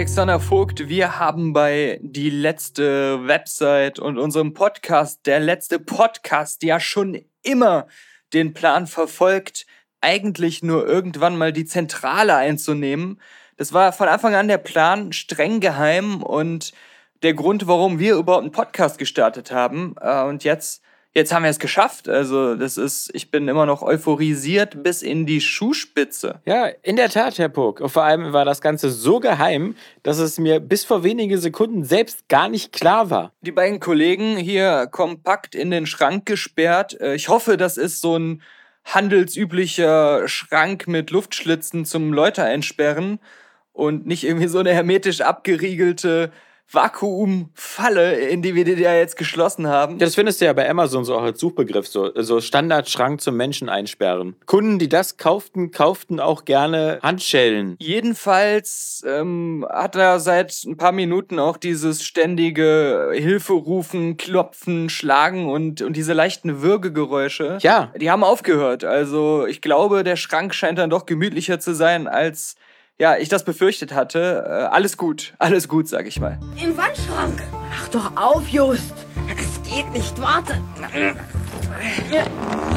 Alexander 0.00 0.40
Vogt. 0.40 0.88
Wir 0.88 1.18
haben 1.18 1.52
bei 1.52 2.00
die 2.02 2.30
letzte 2.30 3.26
Website 3.26 3.98
und 3.98 4.16
unserem 4.16 4.54
Podcast, 4.54 5.26
der 5.26 5.40
letzte 5.40 5.78
Podcast, 5.78 6.62
ja 6.62 6.80
schon 6.80 7.22
immer 7.42 7.86
den 8.32 8.54
Plan 8.54 8.86
verfolgt, 8.86 9.66
eigentlich 10.00 10.62
nur 10.62 10.86
irgendwann 10.86 11.36
mal 11.36 11.52
die 11.52 11.66
Zentrale 11.66 12.34
einzunehmen. 12.34 13.20
Das 13.58 13.74
war 13.74 13.92
von 13.92 14.08
Anfang 14.08 14.34
an 14.34 14.48
der 14.48 14.56
Plan, 14.56 15.12
streng 15.12 15.60
geheim 15.60 16.22
und 16.22 16.72
der 17.22 17.34
Grund, 17.34 17.66
warum 17.66 17.98
wir 17.98 18.14
überhaupt 18.14 18.44
einen 18.44 18.52
Podcast 18.52 18.96
gestartet 18.96 19.52
haben. 19.52 19.96
Äh, 20.00 20.22
und 20.22 20.44
jetzt 20.44 20.82
jetzt 21.14 21.32
haben 21.32 21.42
wir 21.42 21.50
es 21.50 21.58
geschafft. 21.58 22.08
Also, 22.08 22.54
das 22.54 22.76
ist, 22.76 23.10
ich 23.14 23.30
bin 23.30 23.48
immer 23.48 23.66
noch 23.66 23.82
euphorisiert 23.82 24.82
bis 24.82 25.02
in 25.02 25.26
die 25.26 25.40
Schuhspitze. 25.40 26.40
Ja, 26.44 26.66
in 26.82 26.96
der 26.96 27.08
Tat, 27.08 27.38
Herr 27.38 27.48
Puck. 27.48 27.80
Und 27.80 27.90
vor 27.90 28.04
allem 28.04 28.32
war 28.32 28.44
das 28.44 28.60
Ganze 28.60 28.90
so 28.90 29.20
geheim, 29.20 29.74
dass 30.02 30.18
es 30.18 30.38
mir 30.38 30.60
bis 30.60 30.84
vor 30.84 31.02
wenige 31.02 31.38
Sekunden 31.38 31.84
selbst 31.84 32.28
gar 32.28 32.48
nicht 32.48 32.72
klar 32.72 33.10
war. 33.10 33.32
Die 33.40 33.52
beiden 33.52 33.80
Kollegen 33.80 34.36
hier 34.36 34.86
kompakt 34.90 35.54
in 35.54 35.70
den 35.70 35.86
Schrank 35.86 36.26
gesperrt. 36.26 37.00
Äh, 37.00 37.14
ich 37.14 37.28
hoffe, 37.28 37.56
das 37.56 37.76
ist 37.76 38.00
so 38.00 38.16
ein 38.16 38.42
handelsüblicher 38.84 40.26
Schrank 40.26 40.88
mit 40.88 41.10
Luftschlitzen 41.10 41.84
zum 41.84 42.12
Leute 42.12 42.42
einsperren 42.42 43.20
und 43.72 44.06
nicht 44.06 44.24
irgendwie 44.24 44.48
so 44.48 44.58
eine 44.58 44.72
hermetisch 44.72 45.20
abgeriegelte 45.20 46.32
Vakuumfalle, 46.72 48.14
in 48.28 48.42
die 48.42 48.54
wir 48.54 48.64
die 48.64 48.72
ja 48.72 48.94
jetzt 48.94 49.16
geschlossen 49.16 49.66
haben. 49.66 49.98
Das 49.98 50.14
findest 50.14 50.40
du 50.40 50.44
ja 50.44 50.52
bei 50.52 50.68
Amazon 50.68 51.04
so 51.04 51.16
auch 51.16 51.22
als 51.22 51.40
Suchbegriff, 51.40 51.86
so, 51.86 52.10
so 52.14 52.40
Standardschrank 52.40 53.20
zum 53.20 53.36
Menschen 53.36 53.68
einsperren. 53.68 54.36
Kunden, 54.46 54.78
die 54.78 54.88
das 54.88 55.16
kauften, 55.16 55.70
kauften 55.70 56.20
auch 56.20 56.44
gerne 56.44 56.98
Handschellen. 57.02 57.76
Jedenfalls 57.80 59.04
ähm, 59.06 59.66
hat 59.68 59.96
er 59.96 60.20
seit 60.20 60.64
ein 60.64 60.76
paar 60.76 60.92
Minuten 60.92 61.38
auch 61.38 61.56
dieses 61.56 62.04
ständige 62.04 63.10
Hilfe 63.14 63.54
rufen, 63.54 64.16
klopfen, 64.16 64.88
schlagen 64.88 65.48
und, 65.48 65.82
und 65.82 65.96
diese 65.96 66.12
leichten 66.12 66.62
Würgegeräusche. 66.62 67.58
Ja. 67.62 67.92
Die 68.00 68.10
haben 68.10 68.24
aufgehört. 68.24 68.84
Also 68.84 69.46
ich 69.46 69.60
glaube, 69.60 70.04
der 70.04 70.16
Schrank 70.16 70.54
scheint 70.54 70.78
dann 70.78 70.90
doch 70.90 71.06
gemütlicher 71.06 71.58
zu 71.58 71.74
sein 71.74 72.06
als 72.06 72.54
ja, 73.00 73.16
ich 73.16 73.30
das 73.30 73.44
befürchtet 73.44 73.94
hatte. 73.94 74.44
Äh, 74.46 74.50
alles 74.74 74.96
gut, 74.98 75.32
alles 75.38 75.68
gut, 75.68 75.88
sag 75.88 76.06
ich 76.06 76.20
mal. 76.20 76.38
Im 76.62 76.76
Wandschrank. 76.76 77.42
Mach 77.70 77.88
doch 77.88 78.14
auf, 78.14 78.46
Just. 78.46 78.92
Es 79.36 79.62
geht 79.68 79.90
nicht, 79.92 80.20
warte. 80.20 80.58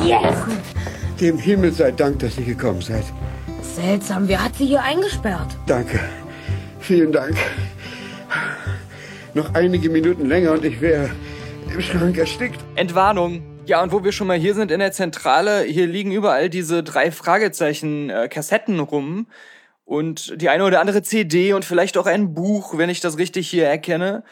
Yes. 0.04 0.36
Dem 1.20 1.38
Himmel 1.38 1.74
sei 1.74 1.92
Dank, 1.92 2.20
dass 2.20 2.38
ihr 2.38 2.46
gekommen 2.46 2.82
seid. 2.82 3.04
Seltsam, 3.62 4.28
wer 4.30 4.42
hat 4.42 4.56
sie 4.56 4.66
hier 4.66 4.82
eingesperrt? 4.82 5.58
Danke. 5.68 6.00
Vielen 6.80 7.12
Dank. 7.12 7.36
Noch 9.33 9.54
einige 9.56 9.89
Minuten 9.89 10.28
länger 10.28 10.54
und 10.54 10.64
ich 10.64 10.80
wäre 10.80 11.10
im 11.73 11.82
Schrank 11.82 12.17
erstickt. 12.17 12.60
Entwarnung. 12.76 13.44
Ja, 13.66 13.82
und 13.82 13.92
wo 13.92 14.04
wir 14.04 14.12
schon 14.12 14.28
mal 14.28 14.38
hier 14.38 14.54
sind 14.54 14.72
in 14.72 14.80
der 14.80 14.92
Zentrale, 14.92 15.64
hier 15.64 15.88
liegen 15.88 16.12
überall 16.12 16.50
diese 16.50 16.83
drei 16.83 17.12
Fragezeichen-Kassetten 17.12 18.78
äh, 18.78 18.82
rum 18.82 19.28
und 19.86 20.42
die 20.42 20.49
eine 20.49 20.66
oder 20.66 20.80
andere 20.80 21.02
CD 21.02 21.54
und 21.54 21.66
vielleicht 21.66 21.98
auch 21.98 22.05
ein 22.05 22.33
Buch, 22.33 22.77
wenn 22.77 22.89
ich 22.89 22.99
das 22.99 23.17
richtig 23.17 23.49
hier 23.49 23.67
erkenne. 23.67 24.23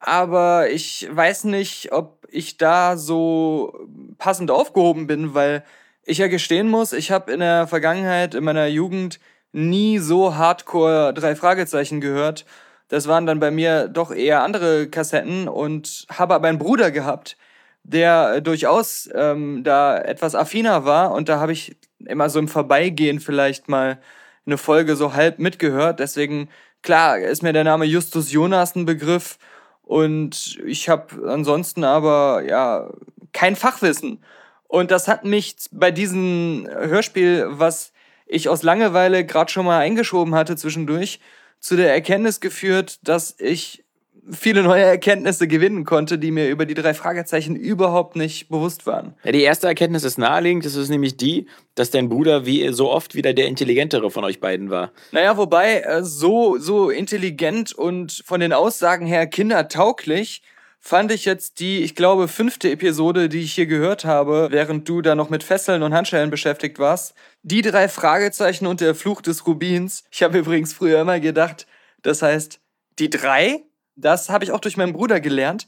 Aber 0.00 0.70
ich 0.70 1.08
weiß 1.10 1.44
nicht, 1.44 1.92
ob 1.92 2.26
ich 2.28 2.56
da 2.58 2.96
so 2.96 3.88
passend 4.18 4.50
aufgehoben 4.50 5.06
bin, 5.06 5.34
weil 5.34 5.64
ich 6.04 6.18
ja 6.18 6.28
gestehen 6.28 6.68
muss, 6.68 6.92
ich 6.92 7.10
habe 7.10 7.32
in 7.32 7.40
der 7.40 7.66
Vergangenheit, 7.66 8.34
in 8.34 8.44
meiner 8.44 8.66
Jugend, 8.66 9.20
nie 9.52 9.98
so 9.98 10.34
hardcore 10.36 11.14
drei 11.14 11.36
Fragezeichen 11.36 12.00
gehört. 12.00 12.44
Das 12.88 13.08
waren 13.08 13.24
dann 13.24 13.40
bei 13.40 13.50
mir 13.50 13.88
doch 13.88 14.10
eher 14.12 14.42
andere 14.42 14.88
Kassetten 14.88 15.48
und 15.48 16.06
habe 16.10 16.34
aber 16.34 16.48
einen 16.48 16.58
Bruder 16.58 16.90
gehabt, 16.90 17.36
der 17.82 18.40
durchaus 18.40 19.08
ähm, 19.14 19.62
da 19.64 19.98
etwas 19.98 20.34
affiner 20.34 20.84
war 20.84 21.12
und 21.12 21.28
da 21.28 21.38
habe 21.40 21.52
ich 21.52 21.76
immer 21.98 22.28
so 22.30 22.38
im 22.38 22.48
Vorbeigehen 22.48 23.20
vielleicht 23.20 23.68
mal 23.68 23.98
eine 24.46 24.58
Folge 24.58 24.96
so 24.96 25.14
halb 25.14 25.38
mitgehört. 25.38 26.00
Deswegen, 26.00 26.48
klar, 26.82 27.18
ist 27.18 27.42
mir 27.42 27.52
der 27.52 27.64
Name 27.64 27.84
Justus 27.84 28.32
Jonas 28.32 28.74
ein 28.74 28.86
Begriff. 28.86 29.38
Und 29.82 30.58
ich 30.66 30.88
habe 30.88 31.30
ansonsten 31.30 31.84
aber, 31.84 32.42
ja, 32.46 32.90
kein 33.32 33.56
Fachwissen. 33.56 34.22
Und 34.68 34.90
das 34.90 35.08
hat 35.08 35.24
mich 35.24 35.56
bei 35.70 35.90
diesem 35.90 36.66
Hörspiel, 36.70 37.46
was 37.50 37.92
ich 38.26 38.48
aus 38.48 38.62
Langeweile 38.62 39.24
gerade 39.24 39.52
schon 39.52 39.66
mal 39.66 39.78
eingeschoben 39.78 40.34
hatte 40.34 40.56
zwischendurch, 40.56 41.20
zu 41.60 41.76
der 41.76 41.92
Erkenntnis 41.92 42.40
geführt, 42.40 42.98
dass 43.06 43.36
ich 43.38 43.83
viele 44.30 44.62
neue 44.62 44.82
Erkenntnisse 44.82 45.46
gewinnen 45.46 45.84
konnte, 45.84 46.18
die 46.18 46.30
mir 46.30 46.48
über 46.48 46.66
die 46.66 46.74
drei 46.74 46.94
Fragezeichen 46.94 47.56
überhaupt 47.56 48.16
nicht 48.16 48.48
bewusst 48.48 48.86
waren. 48.86 49.14
Ja, 49.24 49.32
die 49.32 49.42
erste 49.42 49.66
Erkenntnis 49.66 50.04
ist 50.04 50.18
naheliegend, 50.18 50.64
das 50.64 50.74
ist 50.74 50.88
nämlich 50.88 51.16
die, 51.16 51.46
dass 51.74 51.90
dein 51.90 52.08
Bruder 52.08 52.46
wie 52.46 52.72
so 52.72 52.90
oft 52.90 53.14
wieder 53.14 53.34
der 53.34 53.46
intelligentere 53.46 54.10
von 54.10 54.24
euch 54.24 54.40
beiden 54.40 54.70
war. 54.70 54.92
Naja, 55.12 55.36
wobei 55.36 55.80
äh, 55.80 56.02
so, 56.02 56.58
so 56.58 56.90
intelligent 56.90 57.72
und 57.72 58.22
von 58.24 58.40
den 58.40 58.52
Aussagen 58.52 59.06
her 59.06 59.26
kindertauglich 59.26 60.42
fand 60.80 61.10
ich 61.12 61.24
jetzt 61.24 61.60
die, 61.60 61.78
ich 61.78 61.94
glaube, 61.94 62.28
fünfte 62.28 62.70
Episode, 62.70 63.30
die 63.30 63.40
ich 63.40 63.54
hier 63.54 63.64
gehört 63.64 64.04
habe, 64.04 64.48
während 64.50 64.86
du 64.86 65.00
da 65.00 65.14
noch 65.14 65.30
mit 65.30 65.42
Fesseln 65.42 65.82
und 65.82 65.94
Handschellen 65.94 66.28
beschäftigt 66.28 66.78
warst. 66.78 67.14
Die 67.42 67.62
drei 67.62 67.88
Fragezeichen 67.88 68.66
und 68.66 68.82
der 68.82 68.94
Fluch 68.94 69.22
des 69.22 69.46
Rubins. 69.46 70.04
Ich 70.10 70.22
habe 70.22 70.38
übrigens 70.38 70.74
früher 70.74 71.00
immer 71.00 71.20
gedacht, 71.20 71.66
das 72.02 72.20
heißt, 72.20 72.60
die 72.98 73.08
drei? 73.08 73.62
Das 73.96 74.28
habe 74.28 74.44
ich 74.44 74.52
auch 74.52 74.60
durch 74.60 74.76
meinen 74.76 74.92
Bruder 74.92 75.20
gelernt, 75.20 75.66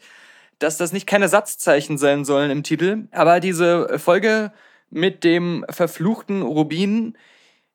dass 0.58 0.76
das 0.76 0.92
nicht 0.92 1.06
keine 1.06 1.28
Satzzeichen 1.28 1.98
sein 1.98 2.24
sollen 2.24 2.50
im 2.50 2.62
Titel. 2.62 3.08
Aber 3.12 3.40
diese 3.40 3.98
Folge 3.98 4.52
mit 4.90 5.24
dem 5.24 5.64
verfluchten 5.70 6.42
Rubin, 6.42 7.16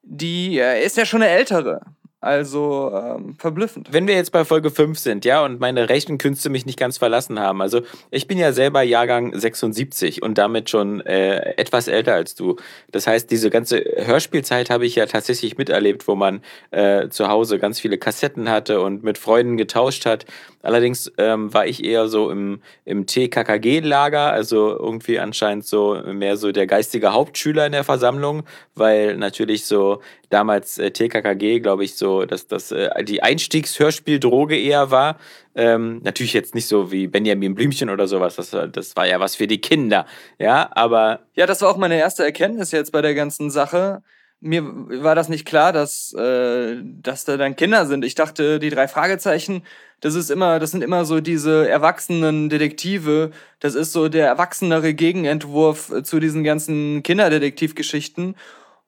die 0.02 0.58
äh, 0.60 0.84
ist 0.84 0.98
ja 0.98 1.06
schon 1.06 1.22
eine 1.22 1.32
ältere. 1.32 1.82
Also 2.24 2.92
ähm, 2.94 3.36
verblüffend. 3.40 3.92
Wenn 3.92 4.06
wir 4.08 4.14
jetzt 4.14 4.32
bei 4.32 4.46
Folge 4.46 4.70
5 4.70 5.00
sind, 5.00 5.26
ja, 5.26 5.44
und 5.44 5.60
meine 5.60 5.90
Rechenkünste 5.90 6.52
mich 6.52 6.68
nicht 6.68 6.78
ganz 6.78 7.00
verlassen 7.00 7.40
haben. 7.40 7.64
Also 7.64 7.82
ich 8.12 8.28
bin 8.28 8.38
ja 8.38 8.54
selber 8.54 8.84
Jahrgang 8.84 9.38
76 9.38 10.22
und 10.22 10.38
damit 10.38 10.70
schon 10.70 11.02
äh, 11.02 11.56
etwas 11.58 11.88
älter 11.88 12.14
als 12.14 12.36
du. 12.36 12.58
Das 12.92 13.08
heißt, 13.08 13.32
diese 13.32 13.50
ganze 13.50 13.84
Hörspielzeit 13.98 14.70
habe 14.70 14.86
ich 14.86 14.94
ja 14.96 15.08
tatsächlich 15.08 15.58
miterlebt, 15.58 16.08
wo 16.08 16.14
man 16.14 16.42
äh, 16.70 17.10
zu 17.10 17.28
Hause 17.28 17.58
ganz 17.58 17.80
viele 17.80 17.98
Kassetten 17.98 18.50
hatte 18.50 18.82
und 18.82 19.04
mit 19.04 19.18
Freunden 19.18 19.58
getauscht 19.58 20.06
hat. 20.06 20.26
Allerdings 20.62 21.12
ähm, 21.18 21.54
war 21.54 21.66
ich 21.66 21.84
eher 21.84 22.08
so 22.08 22.30
im, 22.30 22.62
im 22.86 23.06
TKKG-Lager, 23.06 24.32
also 24.32 24.78
irgendwie 24.78 25.20
anscheinend 25.20 25.66
so 25.66 26.02
mehr 26.06 26.38
so 26.38 26.52
der 26.52 26.68
geistige 26.68 27.14
Hauptschüler 27.14 27.66
in 27.66 27.72
der 27.72 27.84
Versammlung, 27.84 28.44
weil 28.76 29.18
natürlich 29.18 29.66
so 29.66 30.02
damals 30.30 30.78
äh, 30.78 30.92
TKKG, 30.92 31.60
glaube 31.60 31.84
ich, 31.84 31.96
so, 31.96 32.26
dass 32.26 32.48
das 32.48 32.72
äh, 32.72 33.04
die 33.04 33.24
Einstiegshörspieldroge 33.24 34.58
eher 34.58 34.92
war. 34.92 35.18
Ähm, 35.56 36.00
natürlich 36.04 36.34
jetzt 36.34 36.56
nicht 36.56 36.68
so 36.68 36.92
wie 36.92 37.08
Benjamin 37.08 37.56
Blümchen 37.56 37.90
oder 37.90 38.08
sowas, 38.08 38.36
das, 38.36 38.52
das 38.52 38.96
war 38.96 39.06
ja 39.06 39.20
was 39.20 39.36
für 39.36 39.48
die 39.48 39.60
Kinder, 39.60 40.06
ja, 40.40 40.70
aber... 40.72 41.22
Ja, 41.36 41.46
das 41.46 41.62
war 41.62 41.70
auch 41.70 41.78
meine 41.78 41.98
erste 41.98 42.24
Erkenntnis 42.24 42.72
jetzt 42.72 42.92
bei 42.92 43.02
der 43.02 43.16
ganzen 43.16 43.50
Sache. 43.50 44.02
Mir 44.44 44.64
war 45.04 45.14
das 45.14 45.30
nicht 45.30 45.46
klar, 45.46 45.72
dass, 45.72 46.14
äh, 46.14 46.78
dass 46.84 47.26
da 47.26 47.38
dann 47.38 47.56
Kinder 47.56 47.86
sind. 47.86 48.04
Ich 48.04 48.16
dachte, 48.16 48.58
die 48.58 48.72
drei 48.72 48.88
Fragezeichen, 48.88 49.62
das 50.00 50.16
ist 50.16 50.32
immer, 50.32 50.58
das 50.58 50.72
sind 50.72 50.84
immer 50.84 51.06
so 51.06 51.22
diese 51.22 51.70
erwachsenen 51.70 52.50
Detektive. 52.50 53.30
Das 53.60 53.76
ist 53.76 53.94
so 53.94 54.10
der 54.10 54.26
erwachsenere 54.26 54.96
Gegenentwurf 54.96 55.94
zu 56.04 56.20
diesen 56.20 56.44
ganzen 56.44 57.04
Kinderdetektivgeschichten. 57.04 58.36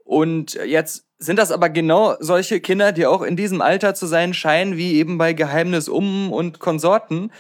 Und 0.04 0.56
jetzt 0.56 1.06
sind 1.20 1.38
das 1.38 1.52
aber 1.52 1.70
genau 1.70 2.16
solche 2.20 2.60
Kinder, 2.60 2.92
die 2.92 3.06
auch 3.06 3.22
in 3.22 3.36
diesem 3.36 3.62
Alter 3.62 3.94
zu 3.94 4.08
sein 4.08 4.34
scheinen, 4.34 4.76
wie 4.76 4.96
eben 4.96 5.20
bei 5.20 5.34
Geheimnis 5.34 5.88
um 5.88 6.34
und 6.34 6.60
Konsorten. 6.60 7.32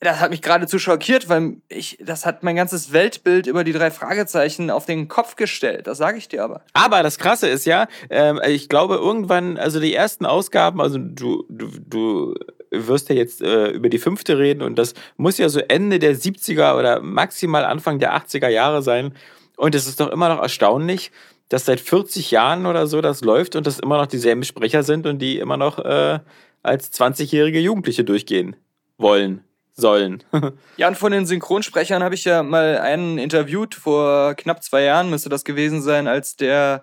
Das 0.00 0.20
hat 0.20 0.30
mich 0.30 0.42
geradezu 0.42 0.78
schockiert, 0.78 1.30
weil 1.30 1.56
ich, 1.68 1.96
das 2.02 2.26
hat 2.26 2.42
mein 2.42 2.54
ganzes 2.54 2.92
Weltbild 2.92 3.46
über 3.46 3.64
die 3.64 3.72
drei 3.72 3.90
Fragezeichen 3.90 4.70
auf 4.70 4.84
den 4.84 5.08
Kopf 5.08 5.36
gestellt. 5.36 5.86
Das 5.86 5.96
sage 5.96 6.18
ich 6.18 6.28
dir 6.28 6.44
aber. 6.44 6.62
Aber 6.74 7.02
das 7.02 7.18
Krasse 7.18 7.48
ist 7.48 7.64
ja, 7.64 7.88
äh, 8.10 8.50
ich 8.50 8.68
glaube 8.68 8.96
irgendwann, 8.96 9.56
also 9.56 9.80
die 9.80 9.94
ersten 9.94 10.26
Ausgaben, 10.26 10.82
also 10.82 10.98
du, 10.98 11.46
du, 11.48 11.70
du 11.78 12.34
wirst 12.70 13.08
ja 13.08 13.14
jetzt 13.14 13.40
äh, 13.40 13.70
über 13.70 13.88
die 13.88 13.98
fünfte 13.98 14.38
reden 14.38 14.62
und 14.62 14.78
das 14.78 14.92
muss 15.16 15.38
ja 15.38 15.48
so 15.48 15.60
Ende 15.60 15.98
der 15.98 16.14
70er 16.14 16.78
oder 16.78 17.00
maximal 17.00 17.64
Anfang 17.64 17.98
der 17.98 18.14
80er 18.14 18.48
Jahre 18.48 18.82
sein. 18.82 19.14
Und 19.56 19.74
es 19.74 19.86
ist 19.86 20.00
doch 20.00 20.10
immer 20.10 20.28
noch 20.28 20.42
erstaunlich, 20.42 21.10
dass 21.48 21.64
seit 21.64 21.80
40 21.80 22.30
Jahren 22.30 22.66
oder 22.66 22.86
so 22.86 23.00
das 23.00 23.22
läuft 23.22 23.56
und 23.56 23.66
das 23.66 23.78
immer 23.78 23.96
noch 23.96 24.06
dieselben 24.06 24.44
Sprecher 24.44 24.82
sind 24.82 25.06
und 25.06 25.20
die 25.20 25.38
immer 25.38 25.56
noch 25.56 25.78
äh, 25.78 26.18
als 26.62 26.92
20-jährige 26.92 27.60
Jugendliche 27.60 28.04
durchgehen 28.04 28.56
wollen, 28.98 29.42
sollen. 29.76 30.22
ja, 30.76 30.88
und 30.88 30.96
von 30.96 31.12
den 31.12 31.26
Synchronsprechern 31.26 32.02
habe 32.02 32.14
ich 32.14 32.24
ja 32.24 32.42
mal 32.42 32.78
einen 32.78 33.18
interviewt, 33.18 33.74
vor 33.74 34.34
knapp 34.34 34.62
zwei 34.62 34.82
Jahren 34.82 35.10
müsste 35.10 35.28
das 35.28 35.44
gewesen 35.44 35.82
sein, 35.82 36.08
als 36.08 36.36
der 36.36 36.82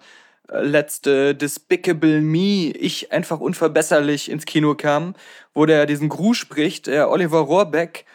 äh, 0.49 0.61
letzte 0.61 1.35
Despicable 1.35 2.21
Me, 2.21 2.71
ich 2.71 3.11
einfach 3.11 3.39
unverbesserlich 3.39 4.29
ins 4.29 4.45
Kino 4.45 4.75
kam, 4.75 5.15
wo 5.53 5.65
der 5.65 5.85
diesen 5.87 6.09
Gru 6.09 6.33
spricht, 6.33 6.87
der 6.87 7.09
Oliver 7.09 7.39
Rohrbeck. 7.39 8.05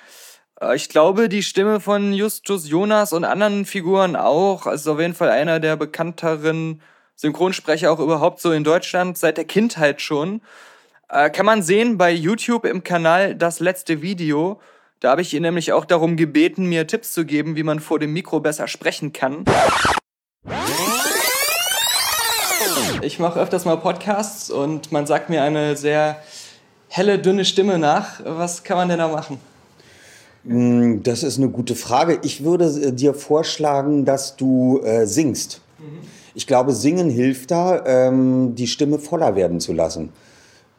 Äh, 0.61 0.77
ich 0.77 0.89
glaube, 0.89 1.29
die 1.29 1.43
Stimme 1.43 1.81
von 1.81 2.13
Justus 2.13 2.69
Jonas 2.69 3.13
und 3.13 3.25
anderen 3.25 3.65
Figuren 3.65 4.15
auch. 4.15 4.67
Also 4.67 4.93
auf 4.93 5.01
jeden 5.01 5.15
Fall 5.15 5.31
einer 5.31 5.59
der 5.61 5.77
bekannteren 5.77 6.83
Synchronsprecher 7.17 7.91
auch 7.91 7.99
überhaupt 7.99 8.41
so 8.41 8.53
in 8.53 8.63
Deutschland 8.63 9.19
seit 9.19 9.39
der 9.39 9.45
Kindheit 9.45 10.01
schon. 10.01 10.41
Äh, 11.11 11.31
kann 11.31 11.47
man 11.47 11.63
sehen 11.63 11.97
bei 11.97 12.13
YouTube 12.13 12.67
im 12.67 12.85
Kanal 12.85 13.35
das 13.35 13.61
letzte 13.61 14.03
Video. 14.03 14.61
Da 15.01 15.11
habe 15.11 15.23
ich 15.23 15.33
ihn 15.33 15.43
nämlich 15.43 15.73
auch 15.73 15.87
darum 15.87 16.17
gebeten, 16.17 16.67
mir 16.67 16.87
Tipps 16.87 17.13
zu 17.13 17.25
geben, 17.25 17.57
wie 17.57 17.63
man 17.63 17.81
vor 17.81 17.99
dem 17.99 18.13
Mikro 18.13 18.41
besser 18.41 18.69
sprechen 18.69 19.13
kann. 19.15 19.45
Ich 23.01 23.19
mache 23.19 23.41
öfters 23.41 23.65
mal 23.65 23.77
Podcasts 23.77 24.51
und 24.51 24.93
man 24.93 25.07
sagt 25.07 25.31
mir 25.31 25.43
eine 25.43 25.77
sehr 25.77 26.21
helle, 26.89 27.19
dünne 27.19 27.47
Stimme 27.47 27.79
nach. 27.79 28.21
Was 28.25 28.63
kann 28.65 28.77
man 28.77 28.89
denn 28.91 28.99
da 28.99 29.09
machen? 29.09 29.39
Mm, 30.45 31.03
das 31.03 31.23
ist 31.23 31.39
eine 31.39 31.49
gute 31.49 31.75
Frage. 31.75 32.19
Ich 32.23 32.45
würde 32.45 32.67
äh, 32.67 32.93
dir 32.93 33.15
vorschlagen, 33.15 34.05
dass 34.05 34.37
du 34.37 34.83
äh, 34.83 35.07
singst. 35.07 35.63
Mhm. 35.79 36.01
Ich 36.35 36.47
glaube, 36.47 36.73
Singen 36.73 37.09
hilft 37.09 37.51
da, 37.51 37.85
ähm, 37.87 38.55
die 38.57 38.67
Stimme 38.67 38.99
voller 38.99 39.37
werden 39.37 39.61
zu 39.61 39.73
lassen. 39.73 40.13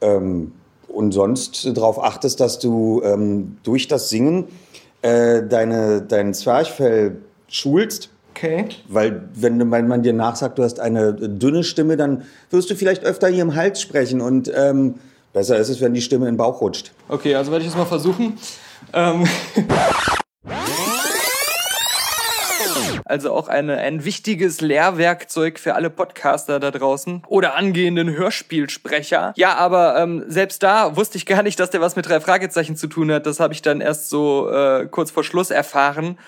Ähm, 0.02 0.54
und 0.88 1.12
sonst 1.12 1.78
darauf 1.78 2.04
achtest, 2.04 2.40
dass 2.40 2.60
du 2.60 3.02
ähm, 3.04 3.58
durch 3.64 3.88
das 3.88 4.10
Singen 4.10 4.48
äh, 5.02 5.44
deine, 5.44 6.02
dein 6.02 6.34
Zwerchfell 6.34 7.18
schulst. 7.48 8.10
Okay. 8.32 8.66
Weil, 8.88 9.30
wenn 9.34 9.58
man, 9.68 9.88
man 9.88 10.02
dir 10.02 10.14
nachsagt, 10.14 10.58
du 10.58 10.64
hast 10.64 10.80
eine 10.80 11.14
dünne 11.14 11.64
Stimme, 11.64 11.98
dann 11.98 12.24
wirst 12.50 12.70
du 12.70 12.76
vielleicht 12.76 13.04
öfter 13.04 13.28
hier 13.28 13.42
im 13.42 13.56
Hals 13.56 13.82
sprechen 13.82 14.22
und 14.22 14.52
ähm, 14.56 14.96
besser 15.34 15.58
ist 15.58 15.70
es, 15.70 15.82
wenn 15.82 15.94
die 15.94 16.02
Stimme 16.02 16.28
in 16.28 16.34
den 16.34 16.38
Bauch 16.38 16.62
rutscht. 16.62 16.92
Okay, 17.10 17.36
also 17.36 17.52
werde 17.52 17.66
ich 17.66 17.72
es 17.72 17.78
mal 17.78 17.86
versuchen. 17.86 18.38
Ähm 18.94 19.26
Also 23.10 23.34
auch 23.34 23.48
eine, 23.48 23.78
ein 23.80 24.06
wichtiges 24.06 24.62
Lehrwerkzeug 24.62 25.58
für 25.58 25.74
alle 25.74 25.90
Podcaster 25.90 26.60
da 26.60 26.70
draußen 26.70 27.24
oder 27.28 27.56
angehenden 27.56 28.16
Hörspielsprecher. 28.16 29.34
Ja, 29.36 29.56
aber 29.56 29.98
ähm, 29.98 30.26
selbst 30.28 30.62
da 30.62 30.96
wusste 30.96 31.18
ich 31.18 31.26
gar 31.26 31.42
nicht, 31.42 31.60
dass 31.60 31.72
der 31.72 31.82
was 31.82 31.96
mit 31.96 32.08
drei 32.08 32.20
Fragezeichen 32.20 32.76
zu 32.76 32.86
tun 32.86 33.12
hat. 33.12 33.26
Das 33.26 33.40
habe 33.40 33.54
ich 33.54 33.64
dann 33.64 33.82
erst 33.82 34.10
so 34.10 34.52
äh, 34.52 34.86
kurz 34.86 35.10
vor 35.10 35.24
Schluss 35.24 35.50
erfahren. 35.50 36.20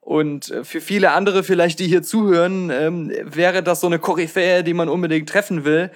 Und 0.00 0.50
äh, 0.50 0.64
für 0.64 0.80
viele 0.80 1.12
andere 1.12 1.44
vielleicht, 1.44 1.78
die 1.78 1.86
hier 1.86 2.02
zuhören, 2.02 2.70
ähm, 2.70 3.12
wäre 3.24 3.62
das 3.62 3.80
so 3.80 3.86
eine 3.86 3.98
Koryphäe, 3.98 4.64
die 4.64 4.72
man 4.72 4.88
unbedingt 4.88 5.28
treffen 5.28 5.66
will. 5.66 5.90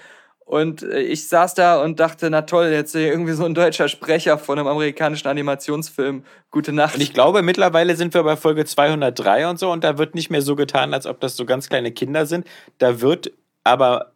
Und 0.47 0.85
äh, 0.85 1.01
ich 1.01 1.29
saß 1.29 1.55
da 1.55 1.83
und 1.83 1.99
dachte, 1.99 2.31
na 2.31 2.43
toll, 2.43 2.69
jetzt 2.69 2.95
irgendwie 2.95 3.33
so 3.33 3.45
ein 3.45 3.55
deutscher 3.55 3.89
Sprecher 3.89 4.39
von 4.39 4.59
einem 4.59 4.69
amerikanischen 4.69 5.27
Animationsfilm. 5.27 6.23
Gute 6.53 6.73
Nacht. 6.73 6.95
Und 6.95 7.01
ich 7.01 7.13
glaube, 7.13 7.43
mittlerweile 7.43 7.97
sind 7.97 8.15
wir 8.15 8.23
bei 8.23 8.37
Folge 8.37 8.65
203 8.65 9.49
und 9.49 9.59
so 9.59 9.73
und 9.73 9.83
da 9.83 9.99
wird 9.99 10.15
nicht 10.15 10.31
mehr 10.31 10.43
so 10.43 10.55
getan, 10.55 10.95
als 10.95 11.07
ob 11.07 11.21
das 11.21 11.37
so 11.37 11.45
ganz 11.45 11.69
kleine 11.69 11.91
Kinder 11.91 12.27
sind. 12.27 12.47
Da 12.79 13.01
wird 13.01 13.33
aber 13.65 14.13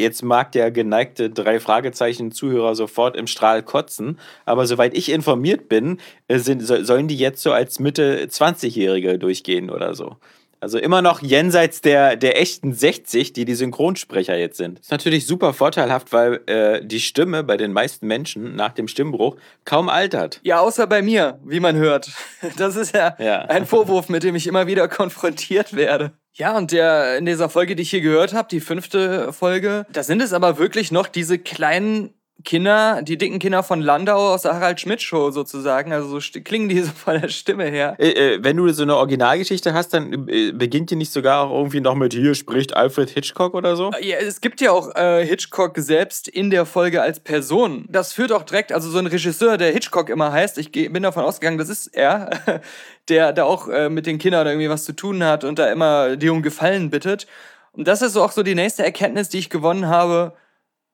Jetzt 0.00 0.22
mag 0.22 0.52
der 0.52 0.70
geneigte 0.70 1.28
drei 1.28 1.58
Fragezeichen 1.58 2.30
Zuhörer 2.30 2.76
sofort 2.76 3.16
im 3.16 3.26
Strahl 3.26 3.64
kotzen, 3.64 4.20
aber 4.44 4.64
soweit 4.64 4.96
ich 4.96 5.10
informiert 5.10 5.68
bin, 5.68 5.98
äh, 6.28 6.38
sind, 6.38 6.60
sollen 6.62 7.08
die 7.08 7.16
jetzt 7.16 7.42
so 7.42 7.50
als 7.50 7.80
Mitte 7.80 8.24
20-Jährige 8.24 9.18
durchgehen 9.18 9.70
oder 9.70 9.96
so. 9.96 10.16
Also 10.60 10.78
immer 10.78 11.02
noch 11.02 11.22
jenseits 11.22 11.80
der, 11.80 12.16
der 12.16 12.40
echten 12.40 12.72
60, 12.72 13.32
die 13.32 13.44
die 13.44 13.54
Synchronsprecher 13.54 14.36
jetzt 14.36 14.56
sind. 14.56 14.80
Ist 14.80 14.90
natürlich 14.90 15.26
super 15.26 15.52
vorteilhaft, 15.52 16.12
weil 16.12 16.40
äh, 16.46 16.84
die 16.84 17.00
Stimme 17.00 17.44
bei 17.44 17.56
den 17.56 17.72
meisten 17.72 18.06
Menschen 18.06 18.56
nach 18.56 18.72
dem 18.72 18.88
Stimmbruch 18.88 19.36
kaum 19.64 19.88
altert. 19.88 20.40
Ja, 20.42 20.60
außer 20.60 20.86
bei 20.86 21.02
mir, 21.02 21.38
wie 21.44 21.60
man 21.60 21.76
hört. 21.76 22.10
Das 22.56 22.76
ist 22.76 22.94
ja, 22.94 23.14
ja. 23.18 23.42
ein 23.42 23.66
Vorwurf, 23.66 24.08
mit 24.08 24.22
dem 24.22 24.34
ich 24.34 24.46
immer 24.46 24.66
wieder 24.66 24.88
konfrontiert 24.88 25.76
werde. 25.76 26.12
Ja, 26.34 26.56
und 26.56 26.72
der 26.72 27.18
in 27.18 27.26
dieser 27.26 27.48
Folge, 27.48 27.74
die 27.74 27.82
ich 27.82 27.90
hier 27.90 28.00
gehört 28.00 28.32
habe, 28.32 28.48
die 28.48 28.60
fünfte 28.60 29.32
Folge, 29.32 29.86
da 29.92 30.02
sind 30.02 30.22
es 30.22 30.32
aber 30.32 30.58
wirklich 30.58 30.92
noch 30.92 31.08
diese 31.08 31.38
kleinen 31.38 32.14
Kinder, 32.44 33.02
die 33.02 33.18
dicken 33.18 33.40
Kinder 33.40 33.64
von 33.64 33.80
Landau 33.80 34.32
aus 34.32 34.42
der 34.42 34.54
Harald 34.54 34.80
Schmidt 34.80 35.02
Show 35.02 35.30
sozusagen. 35.32 35.92
Also 35.92 36.20
so 36.20 36.40
klingen 36.40 36.68
die 36.68 36.80
so 36.82 36.92
von 36.92 37.20
der 37.20 37.28
Stimme 37.28 37.64
her. 37.64 37.96
Äh, 37.98 38.10
äh, 38.10 38.38
wenn 38.44 38.56
du 38.56 38.68
so 38.70 38.84
eine 38.84 38.96
Originalgeschichte 38.96 39.74
hast, 39.74 39.92
dann 39.92 40.28
äh, 40.28 40.52
beginnt 40.52 40.90
die 40.90 40.96
nicht 40.96 41.12
sogar 41.12 41.42
auch 41.42 41.50
irgendwie 41.50 41.80
noch 41.80 41.96
mit 41.96 42.14
hier 42.14 42.34
spricht 42.36 42.76
Alfred 42.76 43.10
Hitchcock 43.10 43.54
oder 43.54 43.74
so? 43.74 43.90
Ja, 44.00 44.18
es 44.18 44.40
gibt 44.40 44.60
ja 44.60 44.70
auch 44.70 44.94
äh, 44.94 45.26
Hitchcock 45.26 45.76
selbst 45.78 46.28
in 46.28 46.50
der 46.50 46.64
Folge 46.64 47.02
als 47.02 47.18
Person. 47.18 47.86
Das 47.88 48.12
führt 48.12 48.30
auch 48.30 48.44
direkt, 48.44 48.72
also 48.72 48.88
so 48.88 48.98
ein 48.98 49.06
Regisseur, 49.06 49.56
der 49.56 49.72
Hitchcock 49.72 50.08
immer 50.08 50.30
heißt, 50.30 50.58
ich 50.58 50.70
bin 50.70 51.02
davon 51.02 51.24
ausgegangen, 51.24 51.58
das 51.58 51.68
ist 51.68 51.88
er, 51.88 52.30
der 53.08 53.32
da 53.32 53.44
auch 53.44 53.68
äh, 53.68 53.88
mit 53.88 54.06
den 54.06 54.18
Kindern 54.18 54.46
irgendwie 54.46 54.70
was 54.70 54.84
zu 54.84 54.92
tun 54.92 55.24
hat 55.24 55.42
und 55.42 55.58
da 55.58 55.72
immer 55.72 56.16
die 56.16 56.28
um 56.28 56.42
Gefallen 56.42 56.90
bittet. 56.90 57.26
Und 57.72 57.88
das 57.88 58.00
ist 58.00 58.12
so 58.12 58.22
auch 58.22 58.32
so 58.32 58.44
die 58.44 58.54
nächste 58.54 58.84
Erkenntnis, 58.84 59.28
die 59.28 59.38
ich 59.38 59.50
gewonnen 59.50 59.88
habe 59.88 60.34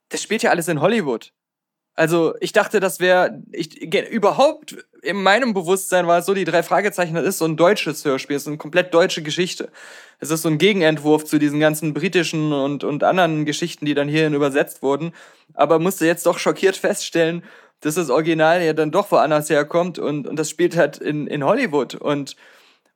das 0.08 0.22
spielt 0.22 0.42
ja 0.42 0.50
alles 0.50 0.68
in 0.68 0.80
Hollywood. 0.80 1.32
Also 1.96 2.34
ich 2.40 2.52
dachte, 2.52 2.80
das 2.80 2.98
wäre 2.98 3.42
ich 3.52 3.80
überhaupt 3.80 4.76
in 5.04 5.22
meinem 5.22 5.54
Bewusstsein 5.54 6.06
war 6.06 6.18
es 6.18 6.26
so, 6.26 6.34
die 6.34 6.44
drei 6.44 6.62
Fragezeichen, 6.62 7.14
das 7.14 7.24
ist 7.24 7.38
so 7.38 7.44
ein 7.44 7.56
deutsches 7.56 8.04
Hörspiel, 8.04 8.34
das 8.34 8.44
ist 8.44 8.48
eine 8.48 8.56
komplett 8.56 8.92
deutsche 8.94 9.22
Geschichte. 9.22 9.70
Es 10.18 10.30
ist 10.30 10.42
so 10.42 10.48
ein 10.48 10.58
Gegenentwurf 10.58 11.24
zu 11.24 11.38
diesen 11.38 11.60
ganzen 11.60 11.94
britischen 11.94 12.52
und, 12.52 12.82
und 12.82 13.04
anderen 13.04 13.44
Geschichten, 13.44 13.84
die 13.84 13.94
dann 13.94 14.08
hierhin 14.08 14.34
übersetzt 14.34 14.82
wurden. 14.82 15.12
Aber 15.52 15.78
musste 15.78 16.06
jetzt 16.06 16.26
doch 16.26 16.38
schockiert 16.38 16.76
feststellen, 16.76 17.44
dass 17.80 17.96
das 17.96 18.10
Original 18.10 18.62
ja 18.62 18.72
dann 18.72 18.90
doch 18.90 19.10
woanders 19.10 19.50
herkommt 19.50 19.98
und, 19.98 20.26
und 20.26 20.38
das 20.38 20.48
spielt 20.48 20.76
halt 20.76 20.98
in, 20.98 21.26
in 21.26 21.44
Hollywood. 21.44 21.94
Und 21.94 22.34